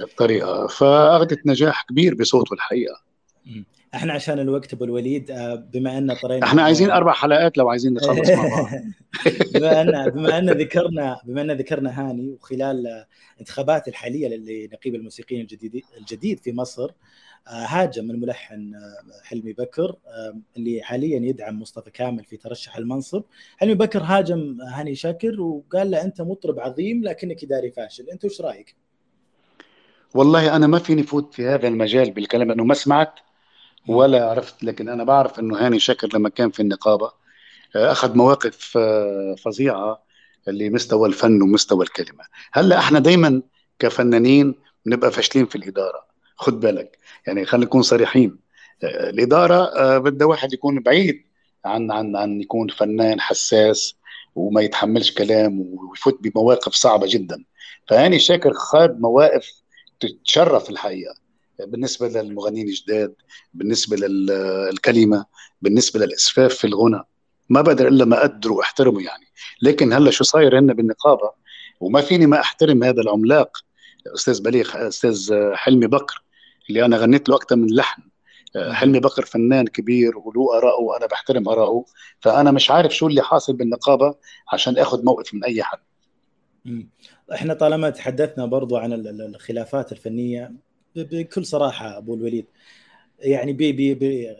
[0.00, 0.66] الطريقة.
[0.66, 3.02] فأخذت نجاح كبير بصوته الحقيقة.
[3.94, 7.94] إحنا عشان الوقت أبو الوليد آه، بما أن طرينا إحنا عايزين أربع حلقات لو عايزين
[7.94, 8.66] نخلص مع بعض.
[9.54, 13.06] بما ان بما أن ذكرنا بما أن ذكرنا هاني وخلال آه،
[13.40, 16.90] انتخابات الحاليه لنقيب الموسيقيين الجديد الجديد في مصر
[17.46, 23.22] هاجم الملحن آه، حلمي بكر آه، اللي حاليا يدعم مصطفى كامل في ترشح المنصب.
[23.56, 28.10] حلمي بكر هاجم هاني شاكر وقال له أنت مطرب عظيم لكنك إداري فاشل.
[28.10, 28.76] أنت وش رأيك؟
[30.14, 33.14] والله أنا ما فيني فوت في هذا المجال بالكلام انه ما سمعت
[33.88, 37.12] ولا عرفت لكن أنا بعرف إنه هاني شاكر لما كان في النقابة
[37.76, 40.02] آه، أخذ مواقف آه، فظيعة
[40.46, 42.24] لمستوى الفن ومستوى الكلمة.
[42.52, 43.42] هلأ إحنا دائما
[43.78, 44.54] كفنانين
[44.86, 46.07] بنبقى فاشلين في الإدارة.
[46.38, 46.98] خد بالك.
[47.26, 48.38] يعني خلينا نكون صريحين.
[48.84, 51.24] آه، الإدارة آه، بدها واحد يكون بعيد
[51.64, 53.94] عن عن عن يكون فنان حساس
[54.34, 57.44] وما يتحملش كلام ويفوت بمواقف صعبة جدا.
[57.88, 59.62] فهاني شاكر خاض مواقف
[60.00, 61.14] تتشرف الحقيقة.
[61.66, 63.14] بالنسبة للمغنيين الجداد
[63.54, 65.24] بالنسبة للكلمه
[65.62, 67.02] بالنسبة للإسفاف في الغنى
[67.48, 69.24] ما بقدر إلا ما اقدره وأحترمه يعني.
[69.62, 71.30] لكن هلأ شو صاير هنا بالنقابة؟
[71.80, 73.58] وما فيني ما أحترم هذا العملاق
[74.14, 76.22] أستاذ بليغ أستاذ حلمي بكر.
[76.68, 78.02] اللي أنا غنيت له أكثر من لحن.
[78.72, 81.84] حلمي بكر فنان كبير وله آراءه وأنا بحترم آراءه.
[82.20, 84.14] فأنا مش عارف شو اللي حاصل بالنقابة
[84.52, 85.78] عشان آخذ موقف من أي حد.
[87.32, 90.52] إحنا طالما تحدثنا برضو عن ال- ال- الخلافات الفنية
[90.96, 92.46] ب- بكل صراحة أبو الوليد
[93.18, 94.34] يعني بي بي بي آه،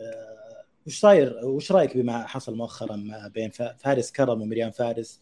[0.87, 5.21] وش صاير؟ وش رأيك بما حصل مؤخرا ما بين فارس كرم وميريام فارس؟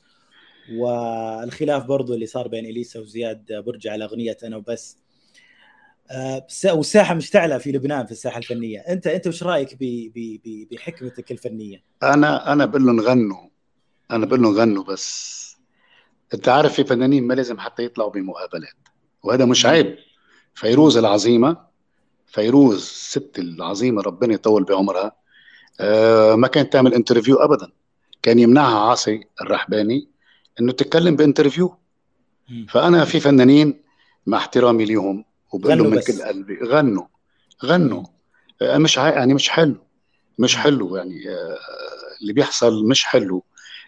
[0.73, 4.67] والخلاف برضو اللي صار بين إليسا وزياد برجي على اغنيه أنا وبس.
[4.67, 5.06] آه، بس-
[6.65, 8.79] والساحه مشتعلة في لبنان في الساحة الفنية.
[8.79, 13.47] انت أنت وش رأيك ب- ب- ب- بحكمتك الفنية؟ أنا أنا بقول لهم غنوا.
[14.11, 15.37] أنا بقول لهم غنوا بس.
[16.33, 18.75] أنت عارف في فنانين ما لازم حتى يطلعوا بمقابلات.
[19.23, 19.95] وهذا مش عيب.
[20.55, 21.57] فيروز العظيمة.
[22.27, 25.15] فيروز الست العظيمة ربنا يطول بعمرها.
[25.79, 27.71] آه ما كانت تعمل interview ابدا.
[28.21, 30.07] كان يمنعها عاصي الرحباني
[30.59, 31.77] إنه تتكلم ب interview.
[32.69, 33.81] فأنا في فنانين
[34.25, 35.99] مع احترامي ليهم وبقول من.
[36.01, 37.05] كل قلبي غنوا
[37.65, 38.03] غنوا.
[38.61, 39.75] آه، مش ع- يعني مش حلو
[40.39, 41.57] مش حلو يعني آه،
[42.21, 43.43] اللي بيحصل مش حلو.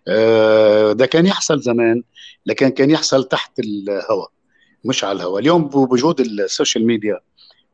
[0.08, 2.04] آه، ده كان يحصل زمان
[2.46, 4.32] لكن كان يحصل تحت الهواء
[4.86, 7.20] مش على الهواء اليوم بوجود ال social media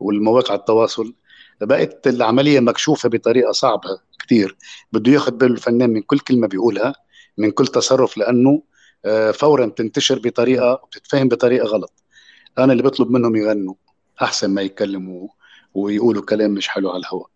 [0.00, 1.14] والمواقع التواصل
[1.60, 4.56] بقت العملية مكشوفة بطريقة صعبة كتير.
[4.92, 6.94] بده ياخذ باله الفنان من كل كلمة بيقولها
[7.38, 8.62] من كل تصرف لأنه
[9.04, 11.92] آه، فورا بتنتشر بطريقة وبتتفهم بطريقة غلط.
[12.58, 13.74] أنا اللي بطلب منهم يغنوا
[14.22, 15.28] أحسن ما يتكلموا
[15.74, 17.28] ويقولوا كلام مش حلو على الهواء.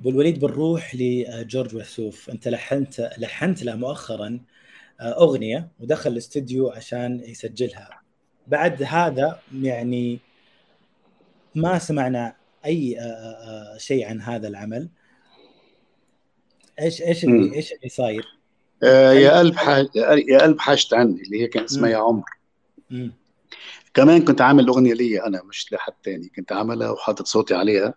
[0.00, 4.40] أبو الوليد بنروح لجورج وسوف أنت لحنت لحنت له مؤخرا
[5.00, 8.00] آه، أغنية ودخل الاستديو عشان يسجلها
[8.46, 10.20] بعد هذا يعني
[11.54, 14.88] ما سمعنا أي آه، آه، شيء عن هذا العمل
[16.80, 17.24] إيش إيش.
[17.24, 18.24] اللي إيش اللي صاير؟
[18.82, 19.88] آه، يا قلب حاج...
[20.28, 21.90] يا قلب حاجت عني اللي هي كان اسمها.
[21.90, 22.24] يا عمر
[22.90, 23.12] مم.
[23.94, 27.94] كمان كنت عامل أغنية لي أنا مش لحد تاني كنت عاملها وحاطط صوتي عليها.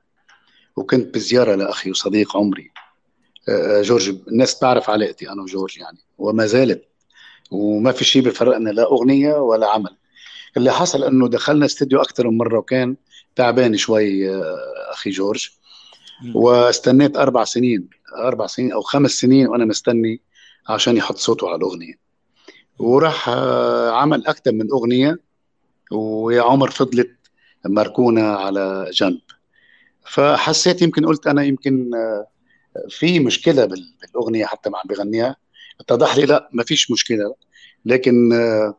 [0.75, 2.71] وكنت بزيارة لأخي وصديق عمري
[3.49, 5.97] آه، جورج الناس تعرف علاقتي أنا وجورج يعني.
[6.17, 6.85] وما زالت.
[7.51, 9.97] وما في شيء بيفرقنا لا أغنية ولا عمل.
[10.57, 12.95] اللي حصل أنه دخلنا استديو أكثر من مرة وكان
[13.35, 14.57] تعبان شوي آه،
[14.91, 15.49] أخي جورج.
[16.35, 20.21] واستنيت أربع سنين أربع سنين أو خمس سنين وأنا مستني
[20.69, 21.93] عشان يحط صوته على الأغنية.
[22.79, 25.19] وراح آه، عمل أكثر من أغنية.
[25.93, 27.15] ويا عمر فضلت
[27.65, 29.19] مركونة على جنب.
[30.05, 32.27] فحسيت يمكن قلت أنا يمكن آه،
[32.89, 35.35] في مشكلة بال- بالأغنية حتى ما عم بغنيها.
[35.79, 37.35] اتضح لي لا ما فيش مشكلة.
[37.85, 38.77] لكن آه،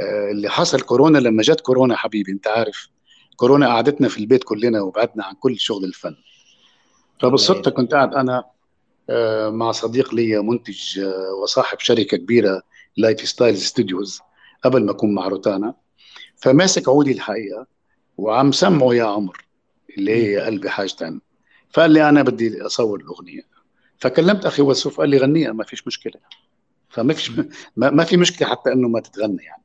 [0.00, 2.88] آه، اللي حصل كورونا لما جت كورونا حبيبي أنت عارف
[3.36, 6.16] كورونا قعدتنا في البيت كلنا وبعدنا عن كل شغل الفن.
[7.20, 8.44] فبالصدفة كنت قاعد أنا
[9.10, 11.00] آه، مع صديق لي منتج
[11.42, 12.62] وصاحب شركة كبيرة
[12.96, 14.20] Lifestyle Studios
[14.64, 15.74] قبل ما أكون مع روتانا.
[16.40, 17.66] فماسك عودي الحقيقة
[18.16, 19.44] وعم سمعه يا عمر
[19.98, 21.20] اللي هي قلبي حاجة
[21.70, 23.42] فقال لي أنا بدي أصور الأغنية.
[23.98, 26.20] فكلمت أخي وسوف قال لي غنيها ما فيش مشكلة.
[26.88, 27.30] فما فيش
[27.76, 29.62] ما, ما في مشكلة حتى إنه ما تتغنى يعني.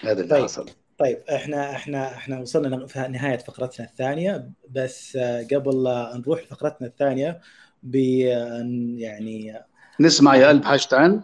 [0.00, 0.44] هذا اللي طيب.
[0.44, 0.70] حصل.
[0.98, 4.50] طيب إحنا إحنا إحنا وصلنا في نهاية فقرتنا الثانية.
[4.70, 5.16] بس
[5.52, 7.40] قبل لا نروح لفقرتنا الثانية
[7.82, 9.54] ب يعني
[10.00, 11.22] نسمع يا قلب حاجتان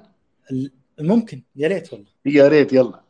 [1.00, 2.08] ممكن يا ريت والله.
[2.26, 3.03] يا ريت يلا.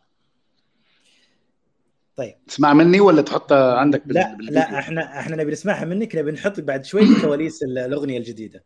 [2.16, 2.34] طيب.
[2.46, 6.30] تسمع مني ولا تحطها عندك بال- لا بالفيديو؟ لا إحنا إحنا نبي نسمعها منك نبي
[6.30, 8.64] نحط بعد شوي كواليس ال- الأغنية الجديدة.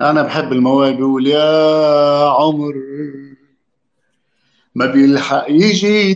[0.00, 2.74] أنا بحب المواويل بيقول يا عمر
[4.74, 6.14] ما بيلحق يجي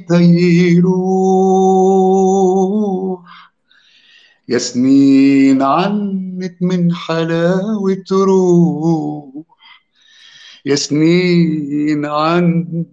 [2.15, 3.55] تيروح
[4.49, 9.45] يا سنين عنت من حلاوة روح.
[10.67, 12.85] يا سنين عن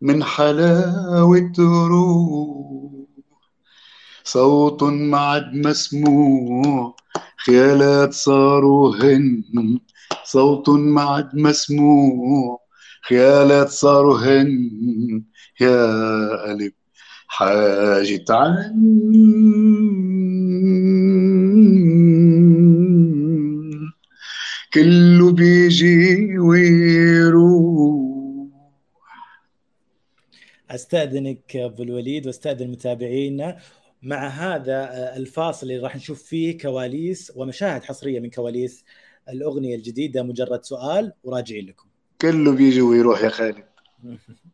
[0.00, 3.06] من حلاوة روح.
[4.24, 4.82] صوت
[5.12, 6.96] عاد مسموع
[7.46, 9.42] خيالات صاروا هن.
[10.24, 12.60] صوت عاد مسموع
[13.08, 14.70] خيالات صاروا هن.
[15.60, 16.72] يا قلب
[17.28, 18.86] حاجة عن
[24.74, 26.55] كله بيجي ويروح
[30.70, 33.58] أستأذنك أبو الوليد وأستأذن متابعينا.
[34.02, 38.84] مع هذا آه، الفاصل اللي راح نشوف فيه كواليس ومشاهد حصرية من كواليس
[39.28, 41.88] الأغنية الجديدة مجرد سؤال وراجعين لكم.
[42.20, 43.64] كله بيجي ويروح يا خالد.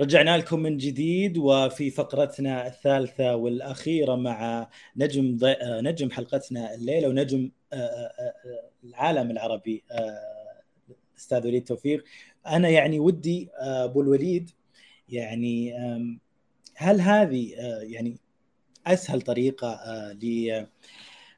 [0.00, 5.52] رجعنا لكم من جديد وفي فقرتنا الثالثة والأخيرة مع نجم ضي...
[5.52, 8.34] آه، نجم حلقتنا الليلة ونجم آه، آه،
[8.84, 9.84] العالم العربي
[11.18, 12.04] أستاذ وليد توفيق.
[12.46, 14.50] أنا يعني ودي أبو الوليد
[15.08, 15.74] يعني
[16.76, 18.18] هل هذه يعني
[18.86, 19.80] أسهل طريقة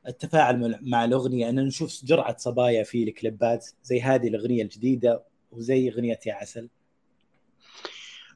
[0.05, 5.89] للتفاعل مع- مع الأغنية؟ أن نشوف جرعة صبايا في الكليبات زي هذه الأغنية الجديدة وزي
[5.91, 6.69] أغنية يا عسل.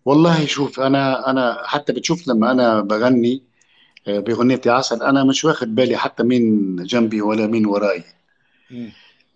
[0.04, 3.42] والله شوف أنا أنا حتى بتشوف لما أنا بغني
[4.08, 8.04] آه، بأغنية يا عسل أنا مش واخد بالي حتى مين جنبي ولا مين وراي.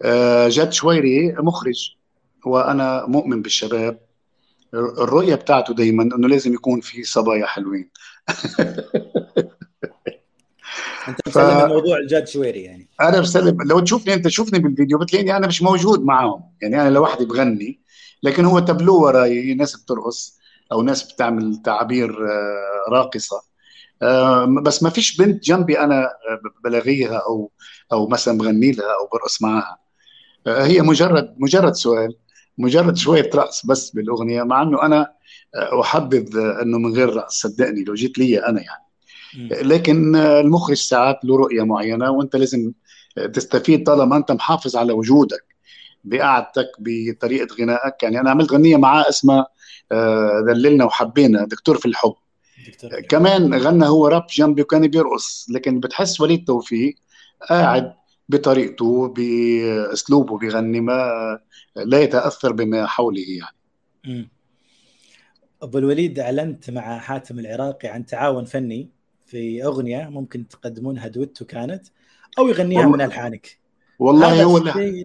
[0.02, 1.94] آه، جد شويري مخرج
[2.46, 4.00] وأنا مؤمن بالشباب.
[4.74, 7.90] الرؤية بتاعته دايما إنه لازم يكون في صبايا حلوين.
[11.08, 12.88] أنت ف- مسلم الموضوع الجاد شويري يعني.
[13.00, 16.42] أنا بسلم لو تشوفني أنت شوفني بالفيديو بتلاقيني أنا مش موجود معاهم.
[16.62, 17.80] يعني أنا لوحدي بغني
[18.22, 20.38] لكن هو تابلو وراي ناس بترقص.
[20.72, 23.42] أو ناس بتعمل تعابير آه، راقصة.
[24.02, 27.50] آه، بس ما فيش بنت جنبي أنا آه، بلاغيها أو
[27.92, 29.78] أو مثلا بغني لها أو برقص معاها.
[30.46, 32.16] هي مجرد مجرد سؤال
[32.58, 35.12] مجرد شوية رقص بس بالأغنية مع إنه أنا
[35.80, 38.86] أحبذ إنه من غير رقص صدقني لو جيت لي أنا يعني.
[39.62, 42.72] لكن المخرج ساعات له رؤية معينة وأنت لازم
[43.34, 45.44] تستفيد طالما أنت محافظ على وجودك
[46.04, 48.02] بقعدتك بطريقة غنائك.
[48.02, 49.46] يعني أنا عملت غنية معاه اسمها
[49.92, 51.44] آه، دللنا وحبينا.
[51.44, 52.14] دكتور في الحب.
[52.68, 56.94] دكتور كمان غنى هو راب جنبي وكان بيرقص لكن بتحس وليد توفيق
[57.48, 57.94] قاعد
[58.28, 61.38] بطريقته بأسلوبه بيغني ما
[61.76, 64.30] لا يتأثر بما حوله يعني.
[65.62, 68.90] أبو الوليد أعلنت مع حاتم العراقي عن تعاون فني
[69.26, 71.86] في أغنية ممكن تقدمونها دويتو كانت
[72.38, 73.58] أو يغنيها من ألحانك.
[73.98, 74.58] والله هو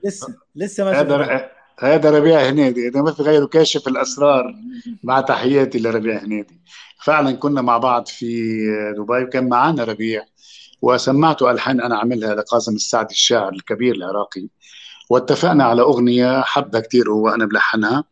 [0.04, 2.88] لسه لسه ما هذا هذا ربيع هنيدي.
[2.88, 4.56] إذا ما في غيره كاشف الأسرار
[5.04, 6.62] مع تحياتي لربيع هنيدي.
[7.04, 8.58] فعلا كنا مع بعض في
[8.98, 10.26] دبي وكان معنا ربيع.
[10.82, 14.48] وسمعته ألحان أنا عاملها لقاسم السعدي الشاعر الكبير العراقي.
[15.10, 18.04] واتفقنا على أغنية حبها كثير هو أنا بلحنها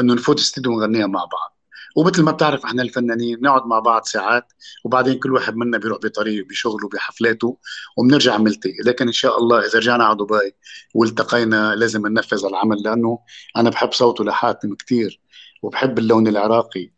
[0.00, 1.57] إنه نفوت استديو ونغنيها مع بعض.
[1.98, 4.52] ومثل ما بتعرف إحنا الفنانين نقعد مع بعض ساعات
[4.84, 7.56] وبعدين كل واحد منا بيروح بطريق بشغله بحفلاته
[7.96, 10.54] وبنرجع نلتقي لكن إن شاء الله إذا رجعنا على دبي
[10.94, 13.18] والتقينا لازم ننفذ العمل لأنه
[13.56, 15.20] أنا بحب صوته لحاتم كثير
[15.62, 16.90] وبحب اللون العراقي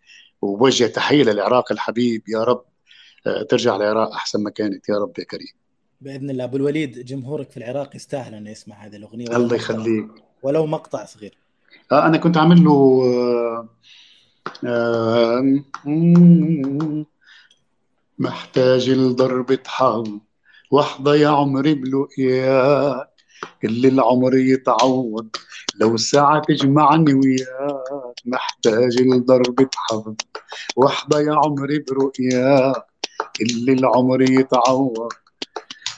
[0.42, 2.22] وبوجه تحية للعراق الحبيب.
[2.28, 2.64] يا رب
[3.26, 4.88] آه، ترجع العراق أحسن ما كانت.
[4.88, 5.52] يا رب يا كريم.
[6.00, 6.44] بإذن الله.
[6.44, 9.36] أبو الوليد جمهورك في العراق يستاهل انه يسمع هذه الأغنية.
[9.36, 10.08] الله يخليك.
[10.42, 11.38] ولو مقطع صغير.
[11.92, 13.68] آه أنا كنت عامل له آه،
[18.18, 20.08] محتاج لضربة حظ
[20.70, 23.10] واحدة يا عمري بلقياك
[23.64, 25.28] اللي العمر يتعوض
[25.80, 28.14] لو ساعة تجمعني وياك.
[28.26, 30.14] محتاج لضربة حظ
[30.76, 32.86] وحدة يا عمري برؤياك
[33.40, 35.12] اللي العمر يتعوض.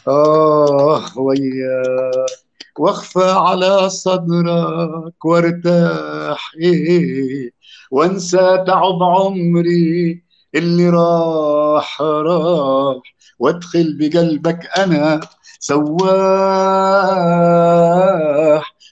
[0.09, 2.31] آه وياك.
[2.79, 7.62] واخفى على صدرك وارتاح إيه
[7.93, 10.23] وانسى تعب عمري
[10.55, 13.03] اللي راح راح.
[13.39, 15.21] وادخل بقلبك أنا
[15.59, 15.93] سواح.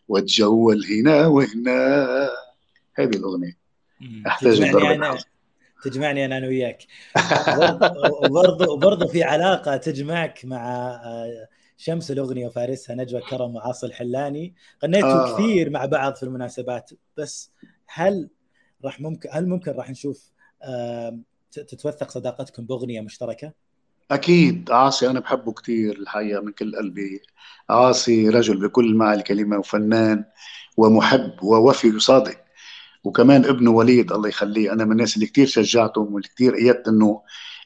[0.08, 2.06] واتجول هنا وهنا.
[2.98, 3.56] هذه الأغنية.
[4.26, 4.56] أحتاج.
[5.84, 6.38] تجمعني أنا.
[6.38, 6.86] أنا وياك.
[8.24, 14.54] وبرضه وبرضه في علاقة تجمعك مع آه، شمس الأغنية وفارسها نجوى كرم وعاصي الحلاني.
[14.84, 15.34] غنيتوا آه.
[15.34, 17.52] كثير مع بعض في المناسبات بس
[17.86, 18.28] هل
[18.84, 20.30] راح ممكن هل ممكن راح نشوف
[20.62, 21.18] آه،
[21.52, 23.52] تتوثق صداقتكم بأغنية مشتركة؟
[24.10, 24.70] أكيد.
[24.70, 27.20] عاصي أنا بحبه كتير الحقيقة من كل قلبي.
[27.70, 30.24] عاصي رجل بكل معنى الكلمة وفنان
[30.76, 32.36] ومحب ووفي وصادق.
[33.04, 34.72] وكمان ابنه وليد الله يخليه.
[34.72, 37.22] أنا من الناس اللي كتير شجعتهم واللي كتير أيدت إنه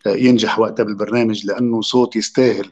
[0.06, 2.70] ينجح وقتها بالبرنامج لأنه صوت يستاهل.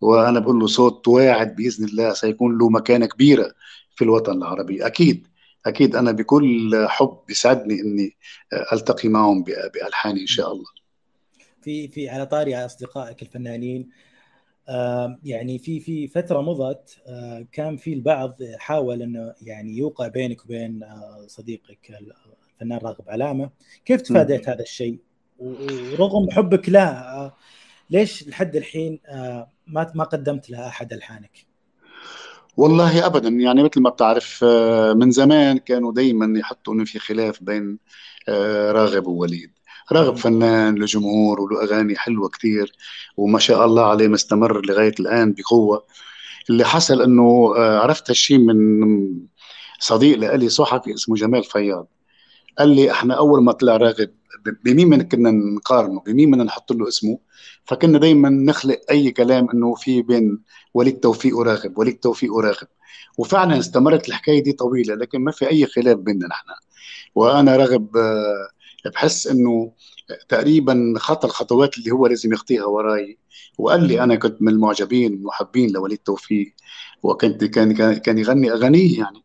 [0.00, 3.52] وأنا بقول له صوت واعد بإذن الله سيكون له مكانة كبيرة
[3.96, 4.86] في الوطن العربي.
[4.86, 5.26] أكيد.
[5.66, 8.16] أكيد أنا بكل حب بيسعدني إني
[8.72, 10.82] ألتقي معهم بألحاني إن شاء الله.
[11.62, 13.90] في في على طاري أصدقائك الفنانين
[15.24, 17.02] يعني في في فترة مضت
[17.52, 22.00] كان في البعض حاول إنه يعني يوقع بينك وبين آه، صديقك
[22.62, 23.50] الفنان راغب علامة.
[23.84, 24.98] كيف تفاديت هذا الشيء؟
[25.38, 27.36] ورغم حبك له آه،
[27.90, 31.51] ليش لحد الحين آه، ما ما قدمت له احد ألحانك؟
[32.56, 33.28] والله ابدا.
[33.28, 37.78] يعني مثل ما بتعرف آه، من زمان كانوا دائما يحطوا إنه في خلاف بين
[38.28, 39.50] آه، راغب ووليد.
[39.92, 42.72] راغب فنان له جمهور وله أغاني حلوة كتير
[43.16, 45.84] وما شاء الله عليه مستمر لغاية الآن بقوة.
[46.50, 49.08] اللي حصل إنه آه، عرفت هالشيء من
[49.78, 51.88] صديق لي صحفي اسمه جمال فياض.
[52.58, 54.10] قال لي إحنا أول ما طلع راغب
[54.64, 57.18] بمين من كنا نقارنه؟ بمين بدنا نحط له اسمه؟
[57.64, 60.42] فكنا دايما نخلق أي كلام إنه في بين
[60.74, 62.68] وليد توفيق وراغب وليد توفيق وراغب.
[63.18, 66.46] وفعلا استمرت الحكاية دي طويلة لكن ما في أي خلاف بيننا نحن.
[67.14, 68.48] وأنا راغب آه،
[68.94, 69.72] بحس إنه
[70.28, 73.18] تقريبا خطى الخطوات اللي هو لازم يخطيها وراي.
[73.58, 76.54] وقال لي أنا كنت من المعجبين المحبين لوليد توفيق.
[77.02, 79.22] وكنت كان كان يغني أغانيه يعني.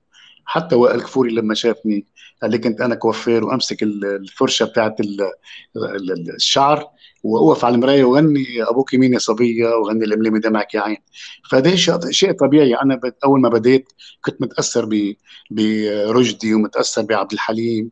[0.50, 2.06] حتى وائل كفوري لما شافني
[2.42, 5.32] قال لي كنت أنا كوافير وأمسك ال- الفرشة بتاعت ال-
[5.78, 6.88] ال- الشعر
[7.24, 10.98] وأوقف على المراية وغني أبوك مين يا صبية وغني لملمي دمعك يا عين.
[11.52, 11.76] فده
[12.10, 12.76] شيء طبيعي.
[12.76, 13.94] أنا أول ما بديت
[14.26, 14.90] كنت متأثر
[15.52, 17.92] برشدي ومتأثر بعبد الحليم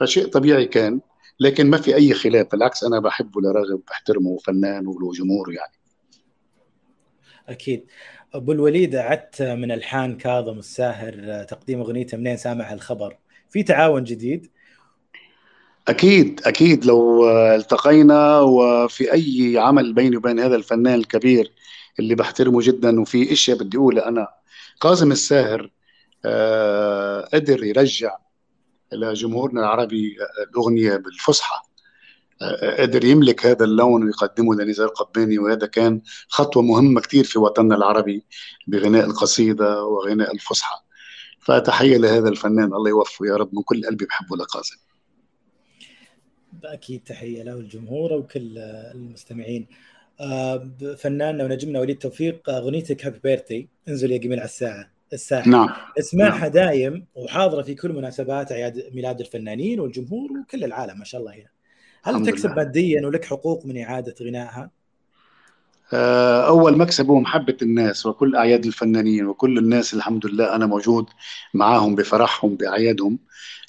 [0.00, 1.00] فشيء طبيعي كان
[1.40, 5.72] لكن ما في أي خلاف بالعكس أنا بحبه لراغب بحترمه فنان وله جمهور يعني.
[7.48, 7.86] أكيد.
[8.34, 13.16] أبو الوليد أعدت من الحان كاظم الساهر آه، تقديم اغنيته منين سامع الخبر؟
[13.50, 14.50] في تعاون جديد؟
[15.88, 16.84] أكيد أكيد.
[16.84, 21.52] لو آه، التقينا وفي أي عمل بيني وبين هذا الفنان الكبير
[21.98, 24.28] اللي بحترمه جدا وفي أشياء بدي أقولها أنا
[24.80, 25.70] كاظم الساهر
[26.24, 28.16] آه، قدر يرجع
[28.92, 30.16] لجمهورنا العربي
[30.50, 31.73] الأغنية بالفصحى.
[32.78, 38.24] قدر يملك هذا اللون ويقدمه لنزار قباني وهذا كان خطوة مهمة كتير في وطننا العربي
[38.66, 40.84] بغناء القصيدة وغناء الفصحى.
[41.40, 44.76] فتحية لهذا الفنان الله يوفقه يا رب من كل قلبي بحبه لقاسم
[46.64, 48.58] أكيد تحية له الجمهور وكل
[48.94, 49.66] المستمعين.
[50.20, 55.50] آه، فناننا ونجمنا وليد توفيق آه، أغنيتك هابي بيرثدي انزل يا جميل على الساعة الساحة.
[55.50, 55.68] نعم.
[55.98, 61.34] اسمعها دايم وحاضرة في كل مناسبات اعياد ميلاد الفنانين والجمهور وكل العالم ما شاء الله
[61.34, 61.53] هنا.
[62.04, 62.56] هل تكسب لله.
[62.56, 64.70] ماديا ولك حقوق من إعادة غنائها؟
[65.92, 71.06] آه، أول مكسب هو محبة الناس وكل أعياد الفنانين وكل الناس الحمد لله أنا موجود
[71.54, 73.18] معاهم بفرحهم بأعيادهم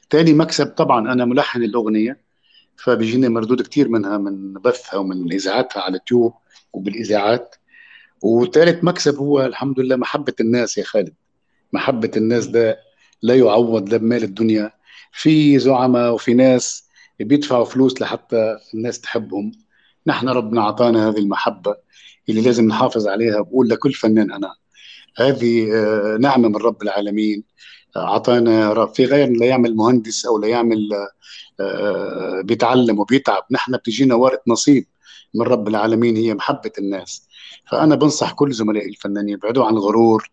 [0.10, 2.22] تاني مكسب طبعا أنا ملحن الأغنية
[2.78, 6.34] فبيجيني مردود كتير منها من بثها ومن إذاعتها على اليوتيوب
[6.74, 7.56] وبالإذاعات
[8.24, 11.14] وثالث مكسب هو الحمد لله محبة الناس يا خالد
[11.74, 12.80] محبة الناس ده
[13.22, 14.72] لا يعوض لا بمال الدنيا
[15.12, 16.85] في زعماء وفي ناس
[17.20, 19.52] بيدفعوا فلوس لحتى الناس تحبهم.
[20.08, 21.76] نحن ربنا أعطانا هذه المحبة
[22.30, 23.42] اللي لازم نحافظ عليها.
[23.42, 24.56] بقول لكل فنان أنا
[25.18, 27.44] هذه آه، نعمة من رب العالمين.
[27.98, 30.90] آه، رب في غير لا يعمل مهندس أو لا يعمل
[31.60, 33.44] آه، بيتعلم وبيتعب.
[33.52, 34.86] نحن بتجينا ورقة نصيب
[35.34, 36.18] من رب العالمين.
[36.18, 37.28] هي محبة الناس.
[37.72, 40.32] فأنا بنصح كل زملائي الفنانين يبعدوا عن الغرور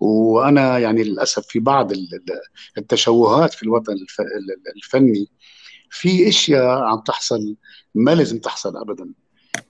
[0.00, 2.40] وأنا يعني للأسف في بعض ال- ال-
[2.78, 5.28] التشوهات في الوطن الف- ال- الفني
[5.90, 7.56] في أشياء عم تحصل
[7.94, 9.12] ما لازم تحصل أبدا.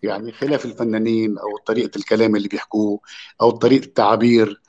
[0.03, 3.01] يعني خلاف الفنانين أو طريقة الكلام اللي بيحكوه
[3.41, 4.61] أو طريقة التعابير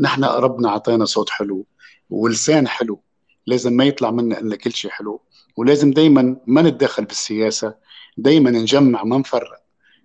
[0.00, 1.66] نحن ربنا اعطانا صوت حلو
[2.10, 3.02] ولسان حلو.
[3.46, 5.22] لازم ما يطلع منا إلا كل شيء حلو.
[5.56, 7.74] ولازم دائما ما نتدخل بالسياسة.
[8.16, 9.62] دائما نجمع ما نفرق.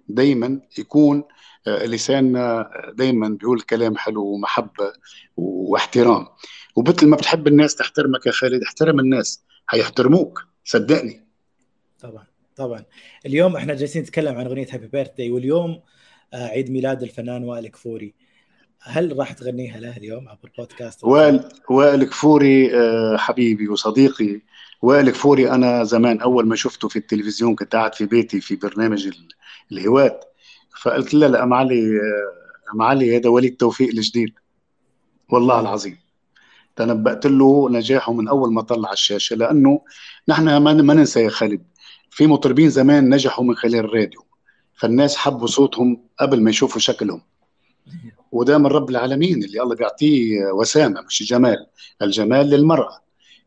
[0.07, 1.23] دائما يكون
[1.67, 4.93] آه، لساننا دائما بيقول كلام حلو ومحبة
[5.37, 6.27] واحترام.
[6.75, 9.43] ومثل ما بتحب الناس تحترمك يا خالد احترم الناس.
[9.69, 10.49] هيحترموك.
[10.69, 11.25] صدقني.
[11.99, 12.23] طبعا
[12.55, 12.85] طبعا.
[13.25, 15.81] اليوم إحنا جالسين نتكلم عن أغنية هابي بيرثداي واليوم
[16.33, 18.13] آه، عيد ميلاد الفنان وائل كفوري.
[18.81, 24.41] هل راح تغنيها له اليوم عبر بودكاست وائل وائل كفوري آه، حبيبي وصديقي.
[24.81, 29.07] وائل كفوري أنا زمان أول ما شفته في التلفزيون كنت قاعد في بيتي في برنامج
[29.07, 29.27] ال-
[29.71, 30.19] الهواة.
[30.81, 34.33] فقلت له لا ام علي آه، ام علي هذا وليد توفيق الجديد.
[35.29, 35.97] والله العظيم.
[36.79, 39.81] تنبأت له نجاحه من أول ما طلع على الشاشة لأنه
[40.27, 41.63] نحن ما ننسى يا خالد
[42.09, 44.25] في مطربين زمان نجحوا من خلال الراديو
[44.75, 47.21] فالناس حبوا صوتهم قبل ما يشوفوا شكلهم.
[48.31, 51.67] وده من رب العالمين اللي الله بيعطيه وسامة مش جمال
[52.01, 53.01] الجمال للمرأة.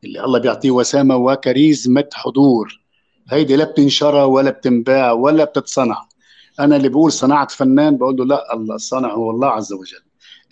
[0.05, 2.81] اللي الله بيعطيه وسامة وكاريزمة حضور.
[3.29, 6.09] هيدي لا بتنشرى ولا بتنباع ولا بتتصنع.
[6.61, 10.03] أنا اللي بقول صنعت فنان بقول له لا الله هو الله عز وجل.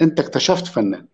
[0.00, 1.06] أنت اكتشفت فنان.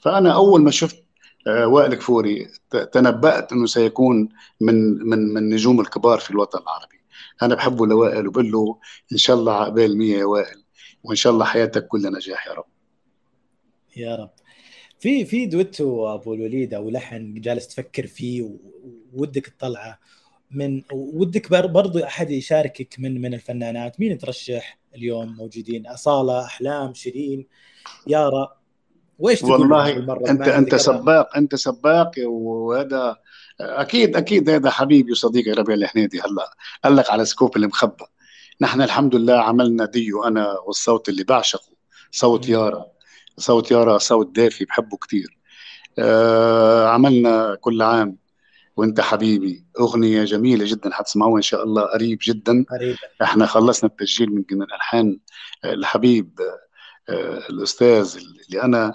[0.00, 0.99] فأنا أول ما شفت
[1.46, 2.48] وائل كفوري
[2.92, 4.28] تنبأت أنه سيكون
[4.60, 4.74] من
[5.08, 7.00] من من نجوم الكبار في الوطن العربي.
[7.42, 8.78] أنا بحبه لوائل وبقول له
[9.12, 10.64] إن شاء الله عقبال مية يا وائل
[11.04, 12.64] وإن شاء الله حياتك كلها نجاح يا رب.
[13.96, 14.30] يا رب.
[14.98, 18.50] في في دويتو أبو الوليد أو لحن جالس تفكر فيه
[19.12, 19.98] وودك تطلعه
[20.50, 24.00] من ودك بر- برضو أحد يشاركك من من الفنانات.
[24.00, 27.46] مين ترشح اليوم موجودين؟ أصالة أحلام شيرين.
[28.06, 28.59] يارا.
[29.20, 30.74] وإيش تقول والله بالمرة؟ أنت أنت.
[30.74, 33.16] سباق أنت سباق وهذا
[33.60, 36.50] أكيد أكيد هذا حبيبي وصديقي ربيع الحنيدي هلا
[36.84, 38.04] قال لك على scoop اللي مخبى
[38.60, 41.72] نحن الحمد لله عملنا ديو أنا والصوت اللي بعشقه
[42.10, 42.48] صوت.
[42.48, 42.86] يارا
[43.38, 45.38] صوت يارا صوت دافي بحبه كثير
[45.98, 48.16] آه عملنا كل عام
[48.76, 54.30] وأنت حبيبي أغنية جميلة جدا حتسمعوها إن شاء الله قريب جدا قريبا إحنا خلصنا التسجيل
[54.50, 55.18] من الحان
[55.64, 56.38] آه، الحبيب
[57.50, 58.94] الأستاذ اللي أنا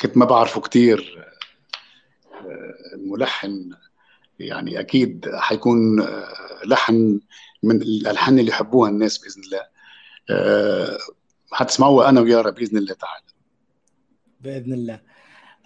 [0.00, 1.26] كنت ما بعرفه كتير
[2.32, 3.70] آه، الملحن
[4.38, 6.06] يعني أكيد حيكون
[6.66, 7.20] لحن
[7.62, 9.72] من الألحان اللي يحبوها الناس بإذن الله.
[11.52, 13.24] حتسمعوها أنا ويارا بإذن الله تعالى.
[14.40, 15.00] بإذن الله.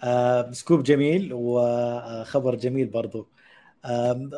[0.03, 3.29] آه سكوب جميل وخبر جميل برضو.
[3.85, 4.29] آه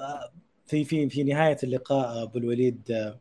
[0.67, 3.19] في في في نهاية اللقاء أبو الوليد آه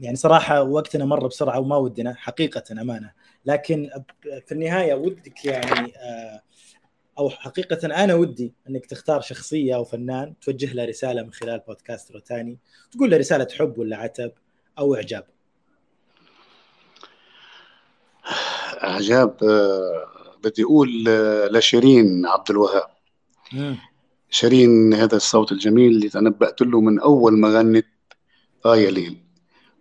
[0.00, 3.12] يعني صراحة وقتنا مر بسرعة وما ودنا حقيقة أمانة.
[3.46, 3.90] لكن
[4.22, 6.42] في النهاية ودك يعني آه
[7.18, 12.12] أو حقيقة أنا ودي إنك تختار شخصية أو فنان توجه له رسالة من خلال بودكاست
[12.12, 12.58] روتاني
[12.92, 14.32] تقول له رسالة حب ولا عتب
[14.78, 15.24] أو إعجاب.
[18.84, 20.06] إعجاب آه،
[20.44, 22.88] بدي أقول آه، لشيرين عبد الوهاب.
[24.30, 27.86] شيرين هذا الصوت الجميل اللي تنبأت له من أول ما غنت
[28.66, 29.29] آه يا ليل.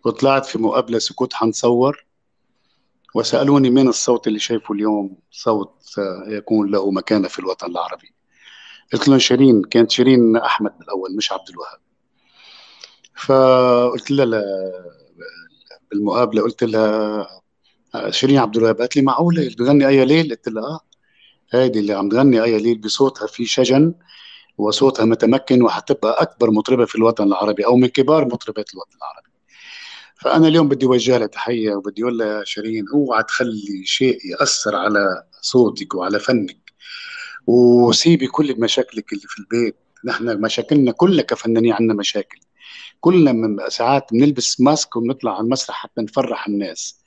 [0.06, 2.06] وطلعت في مقابلة سكوت حنصور
[3.16, 5.86] وسألوني مين الصوت اللي شايفه اليوم صوت
[6.28, 8.14] يكون له مكانة في الوطن العربي.
[8.94, 11.80] قلت لهم شيرين كانت شيرين أحمد بالأول مش عبد الوهاب.
[13.16, 14.44] فقلت لها لا-
[15.92, 17.28] بالمقابلة قلت لها
[18.10, 18.78] شيرين عبد الوهاب.
[18.78, 20.80] قالت لي معقولة؟ اللي بتغني آية ليل؟ قلت لها آه.
[21.52, 23.94] هذه اللي عم تغني آية ليل بصوتها في شجن
[24.58, 29.29] وصوتها متمكن وحتبقى أكبر مطربة في الوطن العربي أو من كبار مطربات الوطن العربي.
[30.20, 34.76] فأنا اليوم بدي أوجه لها تحية وبدي أقول لها يا شيرين أوعى تخلي شيء يأثر
[34.76, 36.72] على صوتك وعلى فنك.
[37.48, 39.76] وسيبي كل مشاكلك اللي في البيت.
[40.06, 42.40] نحن مشاكلنا كلنا كفنانين عندنا مشاكل.
[43.00, 47.04] كلنا من ساعات بنلبس ماسك وبنطلع على المسرح حتى نفرح الناس.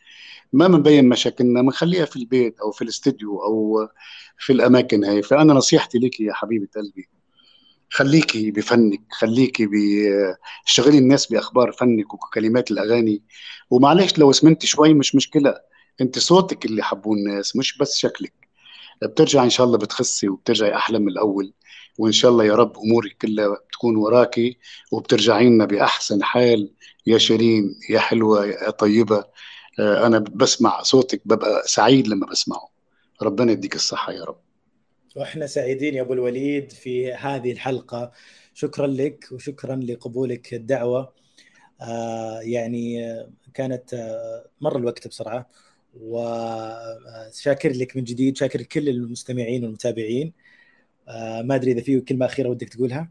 [0.53, 3.89] ما بنبين مشاكلنا بنخليها في البيت أو في الاستديو أو
[4.39, 5.23] في الأماكن هاي.
[5.23, 7.09] فأنا نصيحتي لك يا حبيبة قلبي
[7.93, 9.69] خليكي بفنك خليكي
[10.67, 13.23] بشغلي الناس بأخبار فنك وكلمات الأغاني.
[13.71, 15.55] ومعلش لو سمنتي شوي مش مشكلة
[16.01, 18.33] انت صوتك اللي حبوه الناس مش بس شكلك.
[19.03, 21.53] بترجع إن شاء الله بتخسي وبترجعي أحلى من الأول.
[21.99, 24.59] وإن شاء الله يا رب أمورك كلها بتكون وراكي
[24.93, 26.73] وبترجعي لنا بأحسن حال.
[27.07, 29.25] يا شيرين يا حلوة يا طيبة.
[29.81, 32.69] آه، أنا بسمع صوتك ببقى سعيد لما بسمعه.
[33.23, 34.52] ربنا يديك الصحة يا رب.
[35.17, 38.13] وإحنا سعيدين يا أبو الوليد في هذه الحلقة.
[38.55, 41.13] شكرا لك وشكرا لقبولك الدعوة.
[41.81, 45.49] آه يعني آه، كانت آه مر الوقت بسرعة
[46.01, 50.33] وشاكر لك من جديد شاكر كل المستمعين والمتابعين.
[51.09, 53.11] آه ما أدري إذا في كلمة أخيرة ودك تقولها؟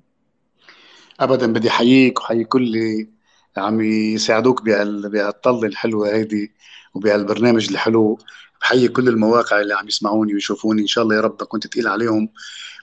[1.20, 3.08] ابدا بدي أحييك وحيي كل
[3.58, 6.52] عم يساعدوك بهال بهالطلة الحلوة هيدي
[6.94, 8.20] وبهالبرنامج الحلو
[8.62, 10.82] بحيي كل المواقع اللي عم يسمعوني ويشوفوني.
[10.82, 12.30] إن شاء الله يا رب كنت تقيل عليهم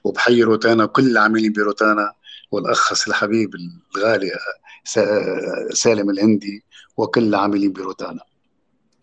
[0.05, 2.13] وبحيي روتانا وكل العاملين بروتانا
[2.53, 3.51] والاخ الحبيب
[3.97, 4.31] الغالي
[4.85, 6.65] سا- سالم الهندي
[6.97, 8.21] وكل العاملين بروتانا.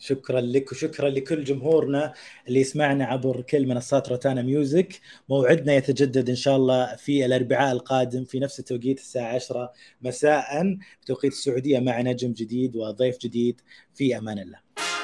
[0.06, 2.14] شكرا لك وشكرا لكل جمهورنا
[2.48, 5.00] اللي يسمعنا عبر كل منصات روتانا ميوزك.
[5.30, 10.78] موعدنا يتجدد إن شاء الله في الأربعاء القادم في نفس التوقيت الساعة 10 مساء.
[11.02, 13.62] بتوقيت السعودية مع نجم جديد وضيف جديد.
[13.94, 14.95] في أمان الله.